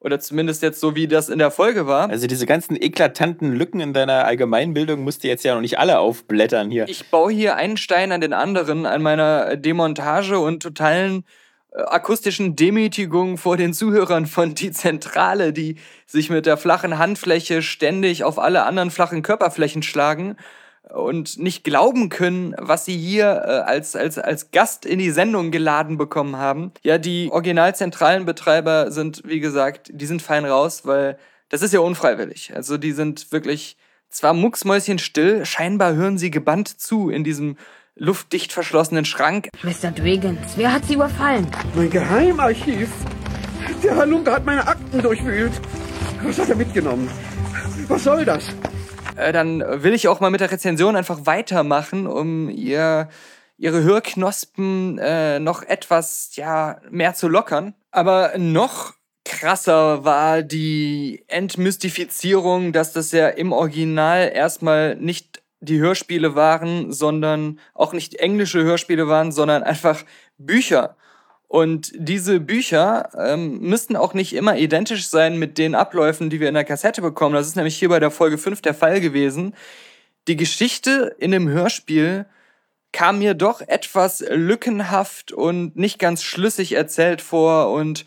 oder 0.00 0.20
zumindest 0.20 0.62
jetzt 0.62 0.80
so, 0.80 0.94
wie 0.94 1.08
das 1.08 1.28
in 1.28 1.38
der 1.38 1.50
Folge 1.50 1.86
war. 1.86 2.08
Also 2.08 2.26
diese 2.26 2.46
ganzen 2.46 2.80
eklatanten 2.80 3.52
Lücken 3.54 3.80
in 3.80 3.92
deiner 3.92 4.24
Allgemeinbildung 4.24 5.02
musst 5.02 5.24
du 5.24 5.28
jetzt 5.28 5.44
ja 5.44 5.54
noch 5.54 5.60
nicht 5.60 5.78
alle 5.78 5.98
aufblättern 5.98 6.70
hier. 6.70 6.88
Ich 6.88 7.10
baue 7.10 7.32
hier 7.32 7.56
einen 7.56 7.76
Stein 7.76 8.12
an 8.12 8.20
den 8.20 8.32
anderen 8.32 8.86
an 8.86 9.02
meiner 9.02 9.56
Demontage 9.56 10.38
und 10.38 10.62
totalen 10.62 11.24
äh, 11.72 11.82
akustischen 11.82 12.54
Demütigung 12.54 13.38
vor 13.38 13.56
den 13.56 13.74
Zuhörern 13.74 14.26
von 14.26 14.54
Die 14.54 14.70
Zentrale, 14.70 15.52
die 15.52 15.76
sich 16.06 16.30
mit 16.30 16.46
der 16.46 16.56
flachen 16.56 16.98
Handfläche 16.98 17.62
ständig 17.62 18.22
auf 18.22 18.38
alle 18.38 18.64
anderen 18.64 18.90
flachen 18.90 19.22
Körperflächen 19.22 19.82
schlagen 19.82 20.36
und 20.94 21.38
nicht 21.38 21.64
glauben 21.64 22.08
können, 22.08 22.54
was 22.58 22.84
sie 22.84 22.96
hier 22.96 23.26
äh, 23.26 23.50
als, 23.60 23.96
als, 23.96 24.18
als 24.18 24.50
Gast 24.50 24.86
in 24.86 24.98
die 24.98 25.10
Sendung 25.10 25.50
geladen 25.50 25.98
bekommen 25.98 26.36
haben. 26.36 26.72
Ja, 26.82 26.98
die 26.98 27.28
originalzentralen 27.30 28.24
Betreiber 28.24 28.90
sind, 28.90 29.22
wie 29.24 29.40
gesagt, 29.40 29.90
die 29.92 30.06
sind 30.06 30.22
fein 30.22 30.44
raus, 30.44 30.82
weil 30.84 31.18
das 31.48 31.62
ist 31.62 31.72
ja 31.72 31.80
unfreiwillig. 31.80 32.52
Also 32.54 32.76
die 32.76 32.92
sind 32.92 33.32
wirklich 33.32 33.76
zwar 34.10 34.32
mucksmäuschenstill, 34.34 35.44
scheinbar 35.44 35.94
hören 35.94 36.18
sie 36.18 36.30
gebannt 36.30 36.80
zu 36.80 37.10
in 37.10 37.24
diesem 37.24 37.56
luftdicht 37.94 38.52
verschlossenen 38.52 39.04
Schrank. 39.04 39.48
Mr. 39.62 39.90
Dwiggins, 39.90 40.52
wer 40.56 40.72
hat 40.72 40.84
Sie 40.84 40.94
überfallen? 40.94 41.46
Mein 41.74 41.90
Geheimarchiv. 41.90 42.88
Der 43.82 43.96
Halunke 43.96 44.32
hat 44.32 44.46
meine 44.46 44.66
Akten 44.66 45.02
durchwühlt. 45.02 45.52
Was 46.22 46.38
hat 46.38 46.48
er 46.48 46.56
mitgenommen? 46.56 47.10
Was 47.88 48.04
soll 48.04 48.24
das? 48.24 48.44
Äh, 49.18 49.32
dann 49.32 49.82
will 49.82 49.94
ich 49.94 50.08
auch 50.08 50.20
mal 50.20 50.30
mit 50.30 50.40
der 50.40 50.50
Rezension 50.50 50.96
einfach 50.96 51.26
weitermachen, 51.26 52.06
um 52.06 52.48
ihr 52.48 53.08
ihre 53.58 53.82
Hörknospen 53.82 54.98
äh, 54.98 55.40
noch 55.40 55.62
etwas 55.62 56.30
ja 56.36 56.80
mehr 56.90 57.14
zu 57.14 57.28
lockern. 57.28 57.74
Aber 57.90 58.38
noch 58.38 58.94
krasser 59.24 60.04
war 60.04 60.42
die 60.42 61.24
Entmystifizierung, 61.26 62.72
dass 62.72 62.92
das 62.92 63.12
ja 63.12 63.28
im 63.28 63.52
Original 63.52 64.30
erstmal 64.32 64.94
nicht 64.96 65.42
die 65.60 65.80
Hörspiele 65.80 66.36
waren, 66.36 66.92
sondern 66.92 67.58
auch 67.74 67.92
nicht 67.92 68.14
englische 68.14 68.62
Hörspiele 68.62 69.08
waren, 69.08 69.32
sondern 69.32 69.64
einfach 69.64 70.04
Bücher. 70.38 70.96
Und 71.48 71.92
diese 71.96 72.40
Bücher 72.40 73.08
ähm, 73.18 73.60
müssten 73.60 73.96
auch 73.96 74.12
nicht 74.12 74.34
immer 74.34 74.58
identisch 74.58 75.08
sein 75.08 75.38
mit 75.38 75.56
den 75.56 75.74
Abläufen, 75.74 76.28
die 76.28 76.40
wir 76.40 76.48
in 76.48 76.54
der 76.54 76.64
Kassette 76.64 77.00
bekommen. 77.00 77.34
Das 77.34 77.46
ist 77.46 77.56
nämlich 77.56 77.78
hier 77.78 77.88
bei 77.88 78.00
der 78.00 78.10
Folge 78.10 78.36
5 78.36 78.60
der 78.60 78.74
Fall 78.74 79.00
gewesen. 79.00 79.54
Die 80.28 80.36
Geschichte 80.36 81.16
in 81.18 81.30
dem 81.30 81.48
Hörspiel 81.48 82.26
kam 82.92 83.18
mir 83.18 83.32
doch 83.32 83.62
etwas 83.62 84.22
lückenhaft 84.28 85.32
und 85.32 85.74
nicht 85.76 85.98
ganz 85.98 86.22
schlüssig 86.22 86.72
erzählt 86.72 87.22
vor 87.22 87.72
und 87.72 88.04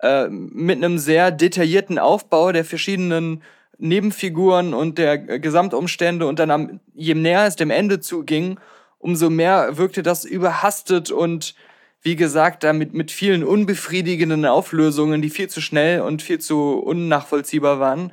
äh, 0.00 0.28
mit 0.28 0.76
einem 0.76 0.98
sehr 0.98 1.30
detaillierten 1.30 2.00
Aufbau 2.00 2.50
der 2.50 2.64
verschiedenen 2.64 3.42
Nebenfiguren 3.78 4.74
und 4.74 4.98
der 4.98 5.18
Gesamtumstände 5.18 6.26
und 6.26 6.40
dann 6.40 6.50
am, 6.50 6.80
je 6.94 7.14
näher 7.14 7.46
es 7.46 7.56
dem 7.56 7.70
Ende 7.70 8.00
zuging, 8.00 8.58
umso 8.98 9.30
mehr 9.30 9.76
wirkte 9.76 10.02
das 10.02 10.24
überhastet 10.24 11.10
und 11.10 11.54
wie 12.06 12.14
gesagt, 12.14 12.62
damit 12.62 12.94
mit 12.94 13.10
vielen 13.10 13.42
unbefriedigenden 13.42 14.46
Auflösungen, 14.46 15.22
die 15.22 15.28
viel 15.28 15.50
zu 15.50 15.60
schnell 15.60 16.02
und 16.02 16.22
viel 16.22 16.38
zu 16.38 16.74
unnachvollziehbar 16.74 17.80
waren. 17.80 18.12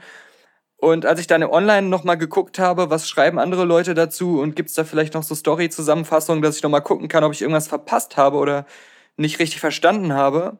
Und 0.78 1.06
als 1.06 1.20
ich 1.20 1.28
dann 1.28 1.44
online 1.44 1.90
nochmal 1.90 2.18
geguckt 2.18 2.58
habe, 2.58 2.90
was 2.90 3.08
schreiben 3.08 3.38
andere 3.38 3.66
Leute 3.66 3.94
dazu 3.94 4.42
und 4.42 4.56
gibt's 4.56 4.74
da 4.74 4.84
vielleicht 4.84 5.14
noch 5.14 5.22
so 5.22 5.36
Story-Zusammenfassungen, 5.36 6.42
dass 6.42 6.58
ich 6.58 6.64
nochmal 6.64 6.82
gucken 6.82 7.08
kann, 7.08 7.24
ob 7.24 7.34
ich 7.34 7.44
irgendwas 7.44 7.68
verpasst 7.68 8.18
habe 8.18 8.38
oder 8.38 8.66
nicht 9.16 9.38
richtig 9.38 9.60
verstanden 9.60 10.14
habe, 10.14 10.58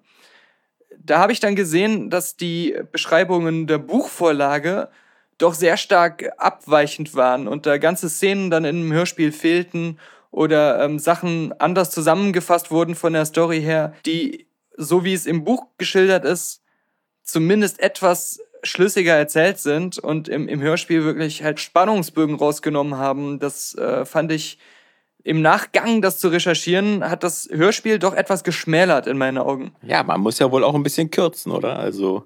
da 1.00 1.18
habe 1.18 1.32
ich 1.32 1.40
dann 1.40 1.56
gesehen, 1.56 2.12
dass 2.12 2.38
die 2.38 2.78
Beschreibungen 2.92 3.66
der 3.66 3.80
Buchvorlage 3.80 4.90
doch 5.40 5.56
sehr 5.56 5.78
stark 5.78 6.30
abweichend 6.38 7.16
waren 7.16 7.48
und 7.48 7.66
da 7.66 7.80
ganze 7.80 8.12
Szenen 8.12 8.52
dann 8.52 8.64
im 8.64 8.94
Hörspiel 8.94 9.32
fehlten 9.32 9.98
oder 10.34 10.84
ähm, 10.84 10.98
Sachen 10.98 11.54
anders 11.60 11.92
zusammengefasst 11.92 12.72
wurden 12.72 12.96
von 12.96 13.14
der 13.14 13.26
Story 13.26 13.62
her, 13.62 13.94
die, 14.06 14.48
so 14.76 15.06
wie 15.06 15.14
es 15.14 15.28
im 15.28 15.44
Buch 15.44 15.68
geschildert 15.78 16.26
ist, 16.26 16.64
zumindest 17.22 17.80
etwas 17.80 18.40
schlüssiger 18.64 19.14
erzählt 19.14 19.60
sind 19.60 20.00
und 20.00 20.28
im, 20.28 20.48
im 20.48 20.60
Hörspiel 20.60 21.04
wirklich 21.04 21.44
halt 21.44 21.60
Spannungsbögen 21.60 22.36
rausgenommen 22.36 22.98
haben. 22.98 23.38
Das 23.38 23.76
äh, 23.76 24.06
fand 24.06 24.32
ich 24.32 24.58
im 25.24 25.44
Nachgang, 25.44 26.02
das 26.02 26.20
zu 26.20 26.30
recherchieren, 26.30 27.08
hat 27.08 27.24
das 27.24 27.48
Hörspiel 27.52 28.00
doch 28.00 28.16
etwas 28.16 28.44
geschmälert 28.44 29.06
in 29.06 29.20
meinen 29.20 29.38
Augen. 29.38 29.76
Ja, 29.84 30.02
man 30.02 30.20
muss 30.20 30.40
ja 30.40 30.52
wohl 30.52 30.64
auch 30.64 30.74
ein 30.74 30.84
bisschen 30.84 31.12
kürzen, 31.12 31.52
oder? 31.52 31.78
Also, 31.78 32.26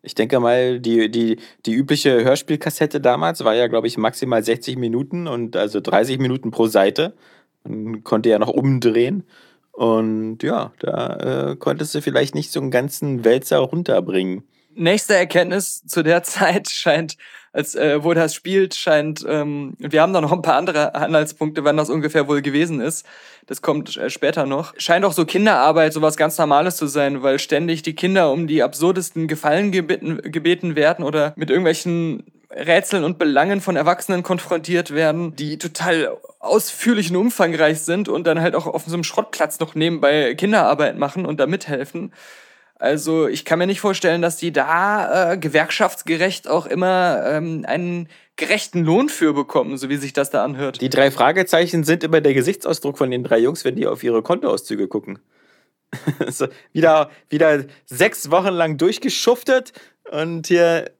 ich 0.00 0.14
denke 0.14 0.40
mal, 0.40 0.80
die, 0.80 1.10
die, 1.10 1.36
die 1.66 1.74
übliche 1.74 2.24
Hörspielkassette 2.24 3.00
damals 3.00 3.44
war 3.44 3.54
ja, 3.54 3.66
glaube 3.66 3.88
ich, 3.88 3.98
maximal 3.98 4.42
60 4.42 4.78
Minuten 4.78 5.28
und 5.28 5.54
also 5.54 5.80
30 5.80 6.18
Minuten 6.18 6.50
pro 6.50 6.66
Seite. 6.66 7.14
Man 7.64 8.04
konnte 8.04 8.28
ja 8.28 8.38
noch 8.38 8.48
umdrehen. 8.48 9.24
Und 9.72 10.42
ja, 10.42 10.72
da 10.80 11.50
äh, 11.50 11.56
konntest 11.56 11.94
du 11.94 12.02
vielleicht 12.02 12.34
nicht 12.34 12.52
so 12.52 12.60
einen 12.60 12.70
ganzen 12.70 13.24
Wälzer 13.24 13.58
runterbringen 13.58 14.44
nächste 14.74 15.14
Erkenntnis 15.14 15.84
zu 15.86 16.02
der 16.02 16.22
Zeit 16.22 16.70
scheint, 16.70 17.16
als 17.52 17.74
äh, 17.74 18.02
wo 18.02 18.14
das 18.14 18.34
spielt, 18.34 18.74
scheint, 18.74 19.24
ähm, 19.28 19.74
wir 19.78 20.00
haben 20.00 20.12
da 20.12 20.20
noch 20.20 20.32
ein 20.32 20.42
paar 20.42 20.56
andere 20.56 20.94
Anhaltspunkte, 20.94 21.64
wann 21.64 21.76
das 21.76 21.90
ungefähr 21.90 22.26
wohl 22.26 22.40
gewesen 22.40 22.80
ist. 22.80 23.04
Das 23.46 23.60
kommt 23.60 23.96
äh, 23.96 24.08
später 24.08 24.46
noch. 24.46 24.74
Scheint 24.78 25.04
auch 25.04 25.12
so 25.12 25.26
Kinderarbeit 25.26 25.92
sowas 25.92 26.16
ganz 26.16 26.38
Normales 26.38 26.76
zu 26.76 26.86
sein, 26.86 27.22
weil 27.22 27.38
ständig 27.38 27.82
die 27.82 27.94
Kinder 27.94 28.32
um 28.32 28.46
die 28.46 28.62
absurdesten 28.62 29.28
Gefallen 29.28 29.70
gebeten, 29.70 30.20
gebeten 30.22 30.76
werden 30.76 31.04
oder 31.04 31.34
mit 31.36 31.50
irgendwelchen 31.50 32.24
Rätseln 32.50 33.04
und 33.04 33.18
Belangen 33.18 33.60
von 33.60 33.76
Erwachsenen 33.76 34.22
konfrontiert 34.22 34.94
werden, 34.94 35.36
die 35.36 35.58
total 35.58 36.16
ausführlich 36.42 37.10
und 37.10 37.16
umfangreich 37.16 37.80
sind 37.80 38.08
und 38.08 38.26
dann 38.26 38.40
halt 38.40 38.54
auch 38.54 38.66
auf 38.66 38.84
so 38.86 38.94
einem 38.94 39.04
Schrottplatz 39.04 39.60
noch 39.60 39.74
nebenbei 39.74 40.34
Kinderarbeit 40.34 40.98
machen 40.98 41.24
und 41.24 41.40
da 41.40 41.46
mithelfen. 41.46 42.12
Also 42.74 43.28
ich 43.28 43.44
kann 43.44 43.60
mir 43.60 43.68
nicht 43.68 43.80
vorstellen, 43.80 44.22
dass 44.22 44.38
die 44.38 44.52
da 44.52 45.32
äh, 45.32 45.38
gewerkschaftsgerecht 45.38 46.48
auch 46.48 46.66
immer 46.66 47.22
ähm, 47.24 47.64
einen 47.64 48.08
gerechten 48.34 48.84
Lohn 48.84 49.08
für 49.08 49.32
bekommen, 49.34 49.78
so 49.78 49.88
wie 49.88 49.96
sich 49.96 50.12
das 50.12 50.30
da 50.30 50.42
anhört. 50.44 50.80
Die 50.80 50.90
drei 50.90 51.12
Fragezeichen 51.12 51.84
sind 51.84 52.02
immer 52.02 52.20
der 52.20 52.34
Gesichtsausdruck 52.34 52.98
von 52.98 53.12
den 53.12 53.22
drei 53.22 53.38
Jungs, 53.38 53.64
wenn 53.64 53.76
die 53.76 53.86
auf 53.86 54.02
ihre 54.02 54.22
Kontoauszüge 54.22 54.88
gucken. 54.88 55.20
so, 56.28 56.48
wieder, 56.72 57.10
wieder 57.28 57.66
sechs 57.86 58.32
Wochen 58.32 58.52
lang 58.52 58.78
durchgeschuftet 58.78 59.72
und 60.10 60.48
hier 60.48 60.90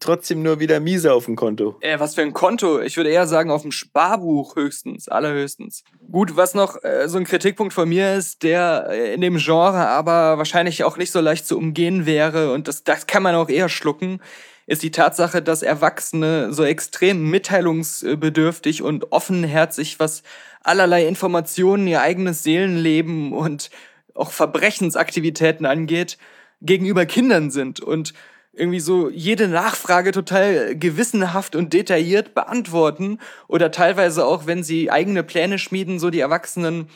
trotzdem 0.00 0.42
nur 0.42 0.58
wieder 0.60 0.80
miese 0.80 1.12
auf 1.12 1.26
dem 1.26 1.36
Konto. 1.36 1.76
Äh, 1.80 2.00
was 2.00 2.14
für 2.14 2.22
ein 2.22 2.32
Konto? 2.32 2.80
Ich 2.80 2.96
würde 2.96 3.10
eher 3.10 3.26
sagen 3.26 3.50
auf 3.50 3.62
dem 3.62 3.72
Sparbuch 3.72 4.56
höchstens, 4.56 5.08
allerhöchstens. 5.08 5.84
Gut, 6.10 6.36
was 6.36 6.54
noch 6.54 6.82
äh, 6.82 7.08
so 7.08 7.18
ein 7.18 7.24
Kritikpunkt 7.24 7.72
von 7.72 7.88
mir 7.88 8.14
ist, 8.14 8.42
der 8.42 8.88
äh, 8.90 9.14
in 9.14 9.20
dem 9.20 9.36
Genre 9.36 9.86
aber 9.88 10.38
wahrscheinlich 10.38 10.84
auch 10.84 10.96
nicht 10.96 11.12
so 11.12 11.20
leicht 11.20 11.46
zu 11.46 11.56
umgehen 11.56 12.06
wäre 12.06 12.52
und 12.52 12.66
das, 12.66 12.82
das 12.82 13.06
kann 13.06 13.22
man 13.22 13.34
auch 13.34 13.48
eher 13.48 13.68
schlucken, 13.68 14.20
ist 14.66 14.82
die 14.82 14.90
Tatsache, 14.90 15.42
dass 15.42 15.62
Erwachsene 15.62 16.52
so 16.52 16.64
extrem 16.64 17.28
mitteilungsbedürftig 17.28 18.82
und 18.82 19.12
offenherzig, 19.12 19.98
was 19.98 20.22
allerlei 20.62 21.06
Informationen, 21.06 21.86
ihr 21.86 22.00
eigenes 22.00 22.42
Seelenleben 22.42 23.32
und 23.32 23.70
auch 24.14 24.30
Verbrechensaktivitäten 24.30 25.66
angeht, 25.66 26.18
gegenüber 26.60 27.06
Kindern 27.06 27.50
sind 27.50 27.80
und 27.80 28.12
irgendwie 28.52 28.80
so 28.80 29.08
jede 29.10 29.48
Nachfrage 29.48 30.12
total 30.12 30.76
gewissenhaft 30.76 31.54
und 31.54 31.72
detailliert 31.72 32.34
beantworten 32.34 33.18
oder 33.48 33.70
teilweise 33.70 34.24
auch, 34.26 34.46
wenn 34.46 34.62
sie 34.62 34.90
eigene 34.90 35.22
Pläne 35.22 35.58
schmieden, 35.58 35.98
so 35.98 36.10
die 36.10 36.20
Erwachsenen 36.20 36.88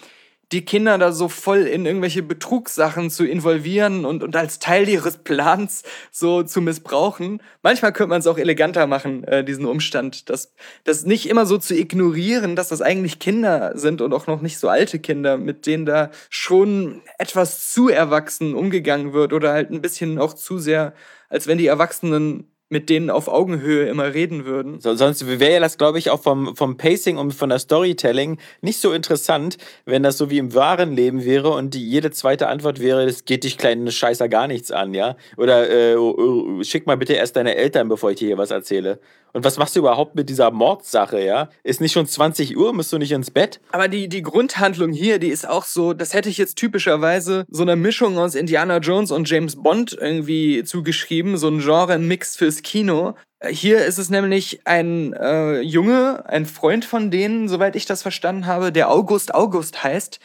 die 0.52 0.64
Kinder 0.64 0.98
da 0.98 1.12
so 1.12 1.28
voll 1.28 1.62
in 1.62 1.86
irgendwelche 1.86 2.22
Betrugssachen 2.22 3.10
zu 3.10 3.24
involvieren 3.24 4.04
und, 4.04 4.22
und 4.22 4.36
als 4.36 4.58
Teil 4.58 4.88
ihres 4.88 5.18
Plans 5.18 5.82
so 6.10 6.42
zu 6.42 6.60
missbrauchen. 6.60 7.42
Manchmal 7.62 7.92
könnte 7.92 8.10
man 8.10 8.20
es 8.20 8.26
auch 8.26 8.38
eleganter 8.38 8.86
machen, 8.86 9.24
äh, 9.24 9.44
diesen 9.44 9.66
Umstand, 9.66 10.28
das, 10.30 10.52
das 10.84 11.04
nicht 11.04 11.28
immer 11.28 11.46
so 11.46 11.58
zu 11.58 11.74
ignorieren, 11.74 12.56
dass 12.56 12.68
das 12.68 12.82
eigentlich 12.82 13.18
Kinder 13.18 13.72
sind 13.74 14.00
und 14.00 14.12
auch 14.12 14.26
noch 14.26 14.40
nicht 14.40 14.58
so 14.58 14.68
alte 14.68 14.98
Kinder, 14.98 15.36
mit 15.36 15.66
denen 15.66 15.86
da 15.86 16.10
schon 16.28 17.02
etwas 17.18 17.72
zu 17.72 17.88
erwachsen 17.88 18.54
umgegangen 18.54 19.12
wird 19.12 19.32
oder 19.32 19.52
halt 19.52 19.70
ein 19.70 19.82
bisschen 19.82 20.18
auch 20.18 20.34
zu 20.34 20.58
sehr, 20.58 20.94
als 21.28 21.46
wenn 21.46 21.58
die 21.58 21.66
Erwachsenen 21.66 22.53
mit 22.70 22.88
denen 22.88 23.10
auf 23.10 23.28
Augenhöhe 23.28 23.86
immer 23.88 24.14
reden 24.14 24.46
würden. 24.46 24.80
So, 24.80 24.94
sonst 24.94 25.26
wäre 25.26 25.52
ja 25.52 25.60
das, 25.60 25.78
glaube 25.78 25.98
ich, 25.98 26.10
auch 26.10 26.22
vom, 26.22 26.56
vom 26.56 26.76
Pacing 26.76 27.18
und 27.18 27.32
von 27.32 27.50
der 27.50 27.58
Storytelling 27.58 28.38
nicht 28.62 28.80
so 28.80 28.92
interessant, 28.92 29.58
wenn 29.84 30.02
das 30.02 30.18
so 30.18 30.30
wie 30.30 30.38
im 30.38 30.54
wahren 30.54 30.94
Leben 30.94 31.24
wäre 31.24 31.50
und 31.50 31.74
die 31.74 31.88
jede 31.88 32.10
zweite 32.10 32.48
Antwort 32.48 32.80
wäre, 32.80 33.06
das 33.06 33.24
geht 33.24 33.44
dich 33.44 33.58
kleinen 33.58 33.90
Scheißer 33.90 34.28
gar 34.28 34.48
nichts 34.48 34.70
an, 34.70 34.94
ja? 34.94 35.16
Oder 35.36 35.70
äh, 35.70 35.96
oh, 35.96 36.14
oh, 36.16 36.62
schick 36.62 36.86
mal 36.86 36.96
bitte 36.96 37.12
erst 37.12 37.36
deine 37.36 37.54
Eltern, 37.54 37.88
bevor 37.88 38.10
ich 38.10 38.18
dir 38.18 38.28
hier 38.28 38.38
was 38.38 38.50
erzähle. 38.50 38.98
Und 39.34 39.44
was 39.44 39.58
machst 39.58 39.74
du 39.74 39.80
überhaupt 39.80 40.14
mit 40.14 40.28
dieser 40.28 40.52
Mordsache, 40.52 41.20
ja? 41.20 41.48
Ist 41.64 41.80
nicht 41.80 41.92
schon 41.92 42.06
20 42.06 42.56
Uhr, 42.56 42.72
musst 42.72 42.92
du 42.92 42.98
nicht 42.98 43.10
ins 43.10 43.32
Bett? 43.32 43.60
Aber 43.72 43.88
die, 43.88 44.08
die 44.08 44.22
Grundhandlung 44.22 44.92
hier, 44.92 45.18
die 45.18 45.28
ist 45.28 45.46
auch 45.46 45.64
so, 45.64 45.92
das 45.92 46.14
hätte 46.14 46.28
ich 46.28 46.38
jetzt 46.38 46.54
typischerweise 46.54 47.44
so 47.50 47.62
eine 47.62 47.74
Mischung 47.74 48.16
aus 48.16 48.36
Indiana 48.36 48.78
Jones 48.78 49.10
und 49.10 49.28
James 49.28 49.60
Bond 49.60 49.92
irgendwie 50.00 50.62
zugeschrieben, 50.62 51.36
so 51.36 51.48
ein 51.48 51.58
Genre-Mix 51.58 52.36
fürs 52.36 52.62
Kino. 52.62 53.16
Hier 53.44 53.84
ist 53.84 53.98
es 53.98 54.08
nämlich 54.08 54.60
ein 54.66 55.12
äh, 55.14 55.60
Junge, 55.62 56.22
ein 56.28 56.46
Freund 56.46 56.84
von 56.84 57.10
denen, 57.10 57.48
soweit 57.48 57.74
ich 57.74 57.86
das 57.86 58.02
verstanden 58.02 58.46
habe, 58.46 58.70
der 58.70 58.88
August 58.88 59.34
August 59.34 59.82
heißt. 59.82 60.20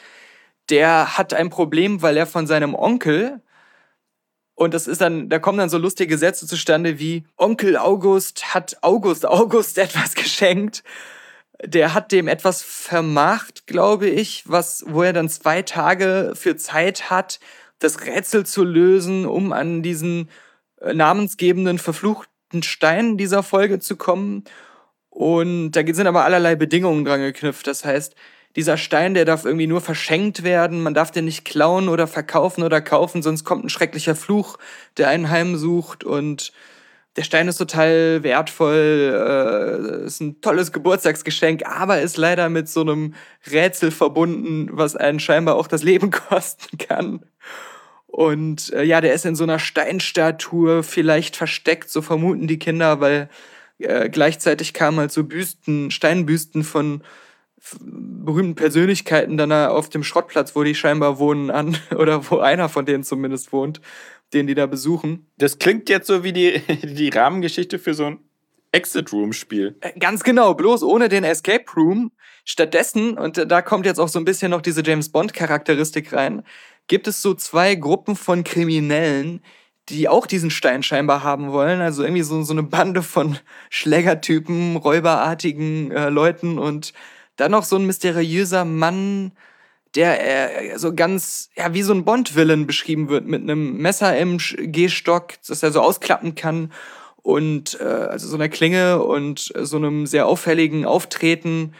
Der 0.70 1.18
hat 1.18 1.34
ein 1.34 1.50
Problem, 1.50 2.00
weil 2.00 2.16
er 2.16 2.26
von 2.26 2.46
seinem 2.46 2.76
Onkel, 2.76 3.40
und 4.60 4.74
das 4.74 4.86
ist 4.86 5.00
dann, 5.00 5.30
da 5.30 5.38
kommen 5.38 5.56
dann 5.56 5.70
so 5.70 5.78
lustige 5.78 6.18
Sätze 6.18 6.46
zustande 6.46 6.98
wie 6.98 7.24
Onkel 7.38 7.78
August 7.78 8.52
hat 8.52 8.76
August 8.82 9.24
August 9.24 9.78
etwas 9.86 10.14
geschenkt. 10.14 10.84
Der 11.64 11.94
hat 11.94 12.12
dem 12.12 12.28
etwas 12.28 12.60
vermacht, 12.60 13.66
glaube 13.66 14.06
ich, 14.06 14.44
was, 14.46 14.84
wo 14.86 15.02
er 15.02 15.14
dann 15.14 15.30
zwei 15.30 15.62
Tage 15.62 16.34
für 16.34 16.56
Zeit 16.56 17.08
hat, 17.08 17.40
das 17.78 18.04
Rätsel 18.04 18.44
zu 18.44 18.62
lösen, 18.62 19.24
um 19.24 19.54
an 19.54 19.82
diesen 19.82 20.28
äh, 20.82 20.92
namensgebenden 20.92 21.78
verfluchten 21.78 22.62
Stein 22.62 23.16
dieser 23.16 23.42
Folge 23.42 23.78
zu 23.78 23.96
kommen. 23.96 24.44
Und 25.08 25.72
da 25.72 25.80
sind 25.90 26.06
aber 26.06 26.26
allerlei 26.26 26.54
Bedingungen 26.54 27.06
dran 27.06 27.22
geknüpft. 27.22 27.66
Das 27.66 27.86
heißt, 27.86 28.14
dieser 28.56 28.76
Stein, 28.76 29.14
der 29.14 29.24
darf 29.24 29.44
irgendwie 29.44 29.66
nur 29.66 29.80
verschenkt 29.80 30.42
werden, 30.42 30.82
man 30.82 30.94
darf 30.94 31.10
den 31.10 31.24
nicht 31.24 31.44
klauen 31.44 31.88
oder 31.88 32.06
verkaufen 32.06 32.64
oder 32.64 32.80
kaufen, 32.80 33.22
sonst 33.22 33.44
kommt 33.44 33.64
ein 33.64 33.68
schrecklicher 33.68 34.16
Fluch, 34.16 34.58
der 34.96 35.08
einen 35.08 35.30
heimsucht 35.30 36.04
und 36.04 36.52
der 37.16 37.24
Stein 37.24 37.48
ist 37.48 37.56
total 37.56 38.22
wertvoll, 38.22 40.02
äh, 40.04 40.06
ist 40.06 40.20
ein 40.20 40.40
tolles 40.40 40.72
Geburtstagsgeschenk, 40.72 41.66
aber 41.66 42.00
ist 42.00 42.16
leider 42.16 42.48
mit 42.48 42.68
so 42.68 42.82
einem 42.82 43.14
Rätsel 43.50 43.90
verbunden, 43.90 44.68
was 44.72 44.94
einen 44.94 45.18
scheinbar 45.18 45.56
auch 45.56 45.66
das 45.66 45.82
Leben 45.82 46.10
kosten 46.28 46.78
kann. 46.78 47.24
Und 48.06 48.72
äh, 48.72 48.84
ja, 48.84 49.00
der 49.00 49.14
ist 49.14 49.26
in 49.26 49.36
so 49.36 49.44
einer 49.44 49.58
Steinstatue 49.58 50.82
vielleicht 50.82 51.36
versteckt, 51.36 51.90
so 51.90 52.02
vermuten 52.02 52.46
die 52.46 52.58
Kinder, 52.58 53.00
weil 53.00 53.28
äh, 53.78 54.08
gleichzeitig 54.08 54.72
kamen 54.72 54.98
halt 54.98 55.12
so 55.12 55.24
Büsten, 55.24 55.90
Steinbüsten 55.90 56.64
von 56.64 57.02
berühmten 57.80 58.54
Persönlichkeiten 58.54 59.36
dann 59.36 59.52
auf 59.52 59.88
dem 59.88 60.02
Schrottplatz, 60.02 60.56
wo 60.56 60.62
die 60.62 60.74
scheinbar 60.74 61.18
wohnen, 61.18 61.50
an, 61.50 61.76
oder 61.96 62.30
wo 62.30 62.38
einer 62.38 62.68
von 62.68 62.86
denen 62.86 63.04
zumindest 63.04 63.52
wohnt, 63.52 63.80
den 64.32 64.46
die 64.46 64.54
da 64.54 64.66
besuchen. 64.66 65.26
Das 65.38 65.58
klingt 65.58 65.88
jetzt 65.88 66.06
so 66.06 66.24
wie 66.24 66.32
die, 66.32 66.60
die 66.82 67.08
Rahmengeschichte 67.08 67.78
für 67.78 67.94
so 67.94 68.06
ein 68.06 68.18
Exit 68.72 69.12
Room 69.12 69.32
Spiel. 69.32 69.76
Äh, 69.80 69.98
ganz 69.98 70.22
genau, 70.22 70.54
bloß 70.54 70.82
ohne 70.82 71.08
den 71.08 71.24
Escape 71.24 71.64
Room. 71.76 72.12
Stattdessen, 72.44 73.18
und 73.18 73.50
da 73.50 73.62
kommt 73.62 73.86
jetzt 73.86 74.00
auch 74.00 74.08
so 74.08 74.18
ein 74.18 74.24
bisschen 74.24 74.50
noch 74.50 74.62
diese 74.62 74.82
James 74.82 75.10
Bond 75.10 75.34
Charakteristik 75.34 76.12
rein, 76.12 76.42
gibt 76.86 77.06
es 77.06 77.22
so 77.22 77.34
zwei 77.34 77.74
Gruppen 77.74 78.16
von 78.16 78.44
Kriminellen, 78.44 79.42
die 79.88 80.08
auch 80.08 80.26
diesen 80.26 80.50
Stein 80.50 80.82
scheinbar 80.82 81.22
haben 81.22 81.52
wollen. 81.52 81.80
Also 81.80 82.02
irgendwie 82.02 82.22
so, 82.22 82.42
so 82.42 82.52
eine 82.52 82.62
Bande 82.62 83.02
von 83.02 83.38
Schlägertypen, 83.70 84.76
räuberartigen 84.76 85.90
äh, 85.90 86.08
Leuten 86.08 86.58
und 86.58 86.92
dann 87.40 87.52
noch 87.52 87.64
so 87.64 87.76
ein 87.76 87.86
mysteriöser 87.86 88.64
Mann, 88.64 89.32
der 89.94 90.72
äh, 90.72 90.78
so 90.78 90.94
ganz, 90.94 91.50
ja, 91.56 91.74
wie 91.74 91.82
so 91.82 91.92
ein 91.92 92.04
Bond-Villain 92.04 92.66
beschrieben 92.66 93.08
wird, 93.08 93.26
mit 93.26 93.42
einem 93.42 93.78
Messer 93.78 94.16
im 94.16 94.38
Gehstock, 94.38 95.34
das 95.46 95.62
er 95.62 95.72
so 95.72 95.80
ausklappen 95.80 96.34
kann 96.34 96.72
und 97.22 97.78
äh, 97.80 97.84
also 97.84 98.28
so 98.28 98.36
einer 98.36 98.48
Klinge 98.48 99.02
und 99.02 99.52
so 99.58 99.76
einem 99.76 100.06
sehr 100.06 100.26
auffälligen 100.26 100.84
Auftreten. 100.84 101.74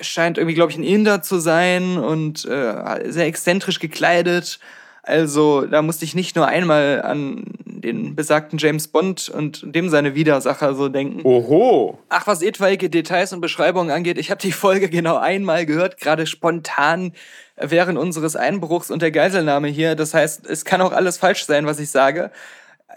Scheint 0.00 0.38
irgendwie, 0.38 0.54
glaube 0.54 0.72
ich, 0.72 0.78
ein 0.78 0.84
Inder 0.84 1.22
zu 1.22 1.38
sein 1.38 1.98
und 1.98 2.46
äh, 2.46 3.10
sehr 3.10 3.26
exzentrisch 3.26 3.80
gekleidet. 3.80 4.58
Also 5.02 5.66
da 5.66 5.82
musste 5.82 6.04
ich 6.04 6.14
nicht 6.14 6.36
nur 6.36 6.46
einmal 6.46 7.02
an 7.02 7.44
den 7.80 8.14
besagten 8.14 8.58
James 8.58 8.88
Bond 8.88 9.28
und 9.28 9.62
dem 9.74 9.88
seine 9.88 10.14
Widersacher 10.14 10.74
so 10.74 10.88
denken. 10.88 11.20
Oho. 11.24 11.98
Ach, 12.08 12.26
was 12.26 12.42
etwaige 12.42 12.90
Details 12.90 13.32
und 13.32 13.40
Beschreibungen 13.40 13.90
angeht, 13.90 14.18
ich 14.18 14.30
habe 14.30 14.40
die 14.40 14.52
Folge 14.52 14.88
genau 14.88 15.16
einmal 15.16 15.66
gehört, 15.66 15.98
gerade 15.98 16.26
spontan 16.26 17.12
während 17.56 17.98
unseres 17.98 18.36
Einbruchs 18.36 18.90
und 18.90 19.02
der 19.02 19.10
Geiselnahme 19.10 19.68
hier. 19.68 19.94
Das 19.94 20.14
heißt, 20.14 20.46
es 20.46 20.64
kann 20.64 20.80
auch 20.80 20.92
alles 20.92 21.18
falsch 21.18 21.44
sein, 21.44 21.66
was 21.66 21.78
ich 21.78 21.90
sage. 21.90 22.30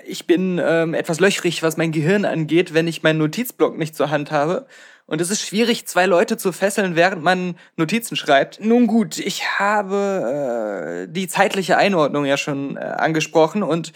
Ich 0.05 0.25
bin 0.25 0.59
ähm, 0.63 0.93
etwas 0.93 1.19
löchrig, 1.19 1.63
was 1.63 1.77
mein 1.77 1.91
Gehirn 1.91 2.25
angeht, 2.25 2.73
wenn 2.73 2.87
ich 2.87 3.03
meinen 3.03 3.19
Notizblock 3.19 3.77
nicht 3.77 3.95
zur 3.95 4.09
Hand 4.09 4.31
habe. 4.31 4.65
Und 5.05 5.19
es 5.19 5.29
ist 5.29 5.45
schwierig, 5.45 5.85
zwei 5.85 6.05
Leute 6.05 6.37
zu 6.37 6.51
fesseln, 6.51 6.95
während 6.95 7.23
man 7.23 7.55
Notizen 7.75 8.15
schreibt. 8.15 8.63
Nun 8.63 8.87
gut, 8.87 9.19
ich 9.19 9.59
habe 9.59 11.05
äh, 11.07 11.11
die 11.11 11.27
zeitliche 11.27 11.77
Einordnung 11.77 12.25
ja 12.25 12.37
schon 12.37 12.77
äh, 12.77 12.79
angesprochen 12.79 13.63
und 13.63 13.91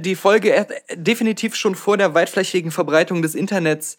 die 0.00 0.16
Folge 0.16 0.54
äh, 0.54 0.66
definitiv 0.94 1.54
schon 1.54 1.74
vor 1.74 1.96
der 1.96 2.14
weitflächigen 2.14 2.70
Verbreitung 2.70 3.22
des 3.22 3.34
Internets 3.34 3.96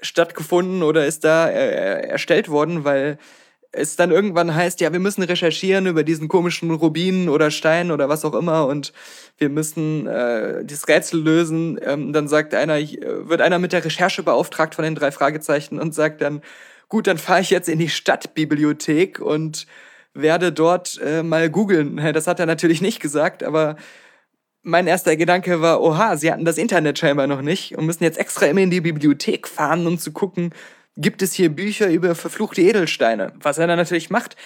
stattgefunden 0.00 0.82
oder 0.82 1.06
ist 1.06 1.24
da 1.24 1.48
äh, 1.48 2.08
erstellt 2.08 2.48
worden, 2.48 2.84
weil 2.84 3.18
es 3.72 3.96
dann 3.96 4.10
irgendwann 4.10 4.54
heißt, 4.54 4.80
ja, 4.80 4.92
wir 4.92 5.00
müssen 5.00 5.22
recherchieren 5.22 5.86
über 5.86 6.02
diesen 6.02 6.28
komischen 6.28 6.70
Rubin 6.70 7.28
oder 7.28 7.50
Stein 7.50 7.90
oder 7.90 8.08
was 8.08 8.24
auch 8.24 8.34
immer 8.34 8.66
und 8.66 8.92
wir 9.38 9.48
müssen 9.48 10.06
äh, 10.06 10.64
das 10.64 10.88
Rätsel 10.88 11.22
lösen. 11.22 11.78
Ähm, 11.82 12.12
dann 12.12 12.28
sagt 12.28 12.54
einer, 12.54 12.78
äh, 12.78 13.28
wird 13.28 13.40
einer 13.40 13.58
mit 13.58 13.72
der 13.72 13.84
Recherche 13.84 14.22
beauftragt 14.22 14.74
von 14.74 14.84
den 14.84 14.94
drei 14.94 15.10
Fragezeichen 15.10 15.78
und 15.78 15.94
sagt 15.94 16.22
dann, 16.22 16.42
gut, 16.88 17.06
dann 17.06 17.18
fahre 17.18 17.40
ich 17.40 17.50
jetzt 17.50 17.68
in 17.68 17.78
die 17.78 17.88
Stadtbibliothek 17.88 19.20
und 19.20 19.66
werde 20.14 20.52
dort 20.52 20.98
äh, 21.04 21.22
mal 21.22 21.50
googeln. 21.50 22.00
Das 22.12 22.26
hat 22.26 22.40
er 22.40 22.46
natürlich 22.46 22.80
nicht 22.80 23.00
gesagt, 23.00 23.42
aber 23.42 23.76
mein 24.66 24.88
erster 24.88 25.16
Gedanke 25.16 25.60
war, 25.60 25.80
oha, 25.80 26.16
sie 26.16 26.32
hatten 26.32 26.44
das 26.44 26.58
Internet 26.58 26.98
scheinbar 26.98 27.28
noch 27.28 27.40
nicht 27.40 27.78
und 27.78 27.86
müssen 27.86 28.02
jetzt 28.02 28.18
extra 28.18 28.46
immer 28.46 28.62
in 28.62 28.70
die 28.70 28.80
Bibliothek 28.80 29.46
fahren, 29.46 29.86
um 29.86 29.96
zu 29.96 30.10
gucken, 30.10 30.50
gibt 30.96 31.22
es 31.22 31.32
hier 31.32 31.50
Bücher 31.50 31.88
über 31.88 32.16
verfluchte 32.16 32.62
Edelsteine, 32.62 33.32
was 33.40 33.58
er 33.58 33.68
dann 33.68 33.78
natürlich 33.78 34.10
macht. 34.10 34.36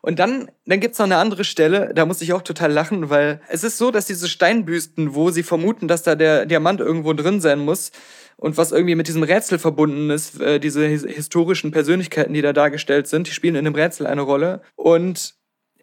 Und 0.00 0.18
dann, 0.18 0.50
dann 0.66 0.80
gibt's 0.80 0.98
noch 0.98 1.06
eine 1.06 1.18
andere 1.18 1.44
Stelle, 1.44 1.92
da 1.94 2.06
muss 2.06 2.20
ich 2.22 2.32
auch 2.32 2.42
total 2.42 2.72
lachen, 2.72 3.08
weil 3.08 3.40
es 3.48 3.62
ist 3.62 3.78
so, 3.78 3.92
dass 3.92 4.06
diese 4.06 4.28
Steinbüsten, 4.28 5.14
wo 5.14 5.30
sie 5.30 5.44
vermuten, 5.44 5.86
dass 5.86 6.02
da 6.02 6.16
der 6.16 6.46
Diamant 6.46 6.80
irgendwo 6.80 7.12
drin 7.12 7.40
sein 7.40 7.60
muss 7.60 7.92
und 8.36 8.56
was 8.56 8.72
irgendwie 8.72 8.96
mit 8.96 9.06
diesem 9.06 9.22
Rätsel 9.22 9.60
verbunden 9.60 10.10
ist, 10.10 10.40
äh, 10.40 10.58
diese 10.58 10.86
historischen 10.86 11.70
Persönlichkeiten, 11.70 12.34
die 12.34 12.42
da 12.42 12.52
dargestellt 12.52 13.06
sind, 13.06 13.28
die 13.28 13.32
spielen 13.32 13.54
in 13.54 13.64
dem 13.64 13.74
Rätsel 13.76 14.08
eine 14.08 14.22
Rolle. 14.22 14.62
Und 14.74 15.37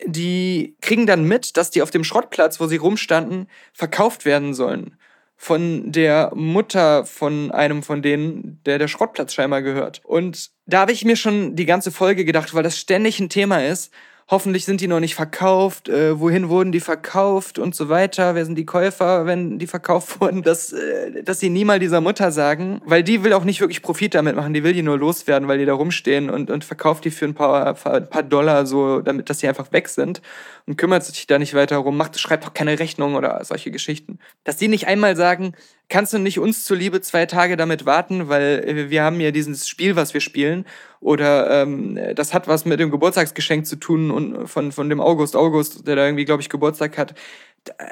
die 0.05 0.75
kriegen 0.81 1.05
dann 1.05 1.25
mit, 1.25 1.57
dass 1.57 1.71
die 1.71 1.81
auf 1.81 1.91
dem 1.91 2.03
Schrottplatz, 2.03 2.59
wo 2.59 2.67
sie 2.67 2.77
rumstanden, 2.77 3.47
verkauft 3.73 4.25
werden 4.25 4.53
sollen 4.53 4.97
von 5.37 5.91
der 5.91 6.31
Mutter 6.33 7.05
von 7.05 7.51
einem 7.51 7.83
von 7.83 8.01
denen, 8.01 8.61
der 8.65 8.79
der 8.79 8.87
Schrottplatz 8.87 9.33
scheinbar 9.33 9.61
gehört. 9.61 10.01
Und 10.03 10.51
da 10.65 10.81
habe 10.81 10.91
ich 10.91 11.05
mir 11.05 11.15
schon 11.15 11.55
die 11.55 11.65
ganze 11.65 11.91
Folge 11.91 12.25
gedacht, 12.25 12.53
weil 12.53 12.63
das 12.63 12.79
ständig 12.79 13.19
ein 13.19 13.29
Thema 13.29 13.65
ist, 13.65 13.93
hoffentlich 14.27 14.65
sind 14.65 14.81
die 14.81 14.87
noch 14.87 14.99
nicht 14.99 15.13
verkauft, 15.13 15.87
äh, 15.87 16.19
wohin 16.19 16.49
wurden 16.49 16.71
die 16.71 16.79
verkauft 16.79 17.59
und 17.59 17.75
so 17.75 17.89
weiter, 17.89 18.33
wer 18.33 18.43
sind 18.43 18.55
die 18.55 18.65
Käufer, 18.65 19.27
wenn 19.27 19.59
die 19.59 19.67
verkauft 19.67 20.19
wurden, 20.21 20.41
dass, 20.41 20.73
äh, 20.73 21.23
dass 21.23 21.39
sie 21.39 21.49
nie 21.49 21.65
mal 21.65 21.79
dieser 21.79 22.01
Mutter 22.01 22.31
sagen, 22.31 22.81
weil 22.85 23.03
die 23.03 23.23
will 23.23 23.33
auch 23.33 23.43
nicht 23.43 23.61
wirklich 23.61 23.83
Profit 23.83 24.15
damit 24.15 24.35
machen, 24.35 24.53
die 24.53 24.63
will 24.63 24.73
die 24.73 24.81
nur 24.81 24.97
loswerden, 24.97 25.47
weil 25.47 25.59
die 25.59 25.65
da 25.65 25.73
rumstehen 25.73 26.29
und, 26.29 26.49
und 26.49 26.63
verkauft 26.63 27.05
die 27.05 27.11
für 27.11 27.25
ein 27.25 27.35
paar, 27.35 27.75
ein 27.85 28.09
paar 28.09 28.23
Dollar 28.23 28.65
so, 28.65 29.01
damit, 29.01 29.29
dass 29.29 29.39
sie 29.39 29.47
einfach 29.47 29.71
weg 29.71 29.89
sind 29.89 30.21
und 30.65 30.77
kümmert 30.77 31.03
sich 31.03 31.27
da 31.27 31.37
nicht 31.37 31.53
weiter 31.53 31.77
rum, 31.77 31.95
macht, 31.95 32.19
schreibt 32.19 32.47
auch 32.47 32.53
keine 32.53 32.79
Rechnung 32.79 33.15
oder 33.15 33.43
solche 33.43 33.69
Geschichten. 33.69 34.17
Dass 34.43 34.57
die 34.57 34.67
nicht 34.67 34.87
einmal 34.87 35.15
sagen, 35.15 35.53
kannst 35.89 36.13
du 36.13 36.19
nicht 36.19 36.39
uns 36.39 36.63
zuliebe 36.65 37.01
zwei 37.01 37.25
Tage 37.25 37.57
damit 37.57 37.85
warten, 37.85 38.29
weil 38.29 38.63
äh, 38.65 38.89
wir 38.89 39.03
haben 39.03 39.19
ja 39.19 39.31
dieses 39.31 39.67
Spiel, 39.67 39.95
was 39.95 40.13
wir 40.13 40.21
spielen, 40.21 40.65
oder 40.99 41.61
ähm, 41.61 41.99
das 42.15 42.33
hat 42.33 42.47
was 42.47 42.65
mit 42.65 42.79
dem 42.79 42.91
Geburtstagsgeschenk 42.91 43.65
zu 43.65 43.75
tun 43.75 44.11
und 44.11 44.47
von, 44.47 44.71
von 44.71 44.89
dem 44.89 44.99
August 44.99 45.35
August, 45.35 45.87
der 45.87 45.95
da 45.95 46.05
irgendwie, 46.05 46.25
glaube 46.25 46.41
ich, 46.41 46.49
Geburtstag 46.49 46.97
hat. 46.97 47.13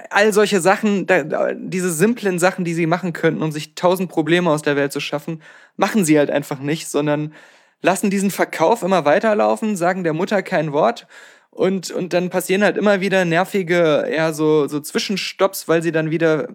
All 0.09 0.33
solche 0.33 0.61
Sachen, 0.61 1.07
da, 1.07 1.53
diese 1.53 1.91
simplen 1.91 2.39
Sachen, 2.39 2.63
die 2.65 2.73
sie 2.73 2.85
machen 2.85 3.13
könnten, 3.13 3.41
um 3.41 3.51
sich 3.51 3.75
tausend 3.75 4.09
Probleme 4.09 4.49
aus 4.49 4.61
der 4.61 4.75
Welt 4.75 4.91
zu 4.91 4.99
schaffen, 4.99 5.41
machen 5.77 6.05
sie 6.05 6.17
halt 6.17 6.29
einfach 6.29 6.59
nicht, 6.59 6.87
sondern 6.87 7.33
lassen 7.81 8.09
diesen 8.09 8.31
Verkauf 8.31 8.83
immer 8.83 9.05
weiterlaufen, 9.05 9.75
sagen 9.75 10.03
der 10.03 10.13
Mutter 10.13 10.41
kein 10.43 10.73
Wort 10.73 11.07
und, 11.53 11.91
und 11.91 12.13
dann 12.13 12.29
passieren 12.29 12.63
halt 12.63 12.77
immer 12.77 12.99
wieder 13.01 13.25
nervige, 13.25 14.07
ja, 14.11 14.33
so, 14.33 14.67
so 14.67 14.79
Zwischenstopps, 14.79 15.67
weil 15.67 15.83
sie 15.83 15.91
dann 15.91 16.09
wieder 16.09 16.49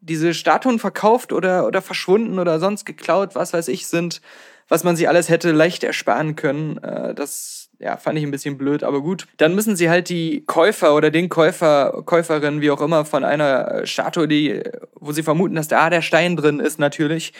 diese 0.00 0.34
Statuen 0.34 0.78
verkauft 0.78 1.32
oder, 1.32 1.66
oder 1.66 1.82
verschwunden 1.82 2.38
oder 2.38 2.58
sonst 2.60 2.84
geklaut, 2.84 3.34
was 3.34 3.52
weiß 3.52 3.68
ich, 3.68 3.86
sind, 3.86 4.20
was 4.68 4.84
man 4.84 4.96
sich 4.96 5.08
alles 5.08 5.28
hätte 5.28 5.52
leicht 5.52 5.84
ersparen 5.84 6.36
können. 6.36 6.78
Äh, 6.78 7.14
das 7.14 7.70
ja, 7.78 7.96
fand 7.96 8.18
ich 8.18 8.24
ein 8.24 8.30
bisschen 8.30 8.56
blöd, 8.56 8.82
aber 8.82 9.02
gut. 9.02 9.26
Dann 9.36 9.54
müssen 9.54 9.76
sie 9.76 9.90
halt 9.90 10.08
die 10.08 10.44
Käufer 10.46 10.94
oder 10.94 11.10
den 11.10 11.28
Käufer, 11.28 12.02
Käuferin, 12.04 12.60
wie 12.60 12.70
auch 12.70 12.80
immer, 12.80 13.04
von 13.04 13.24
einer 13.24 13.86
Statue, 13.86 14.28
die, 14.28 14.62
wo 14.94 15.12
sie 15.12 15.22
vermuten, 15.22 15.54
dass 15.54 15.68
da 15.68 15.90
der 15.90 16.02
Stein 16.02 16.36
drin 16.36 16.60
ist, 16.60 16.78
natürlich, 16.78 17.32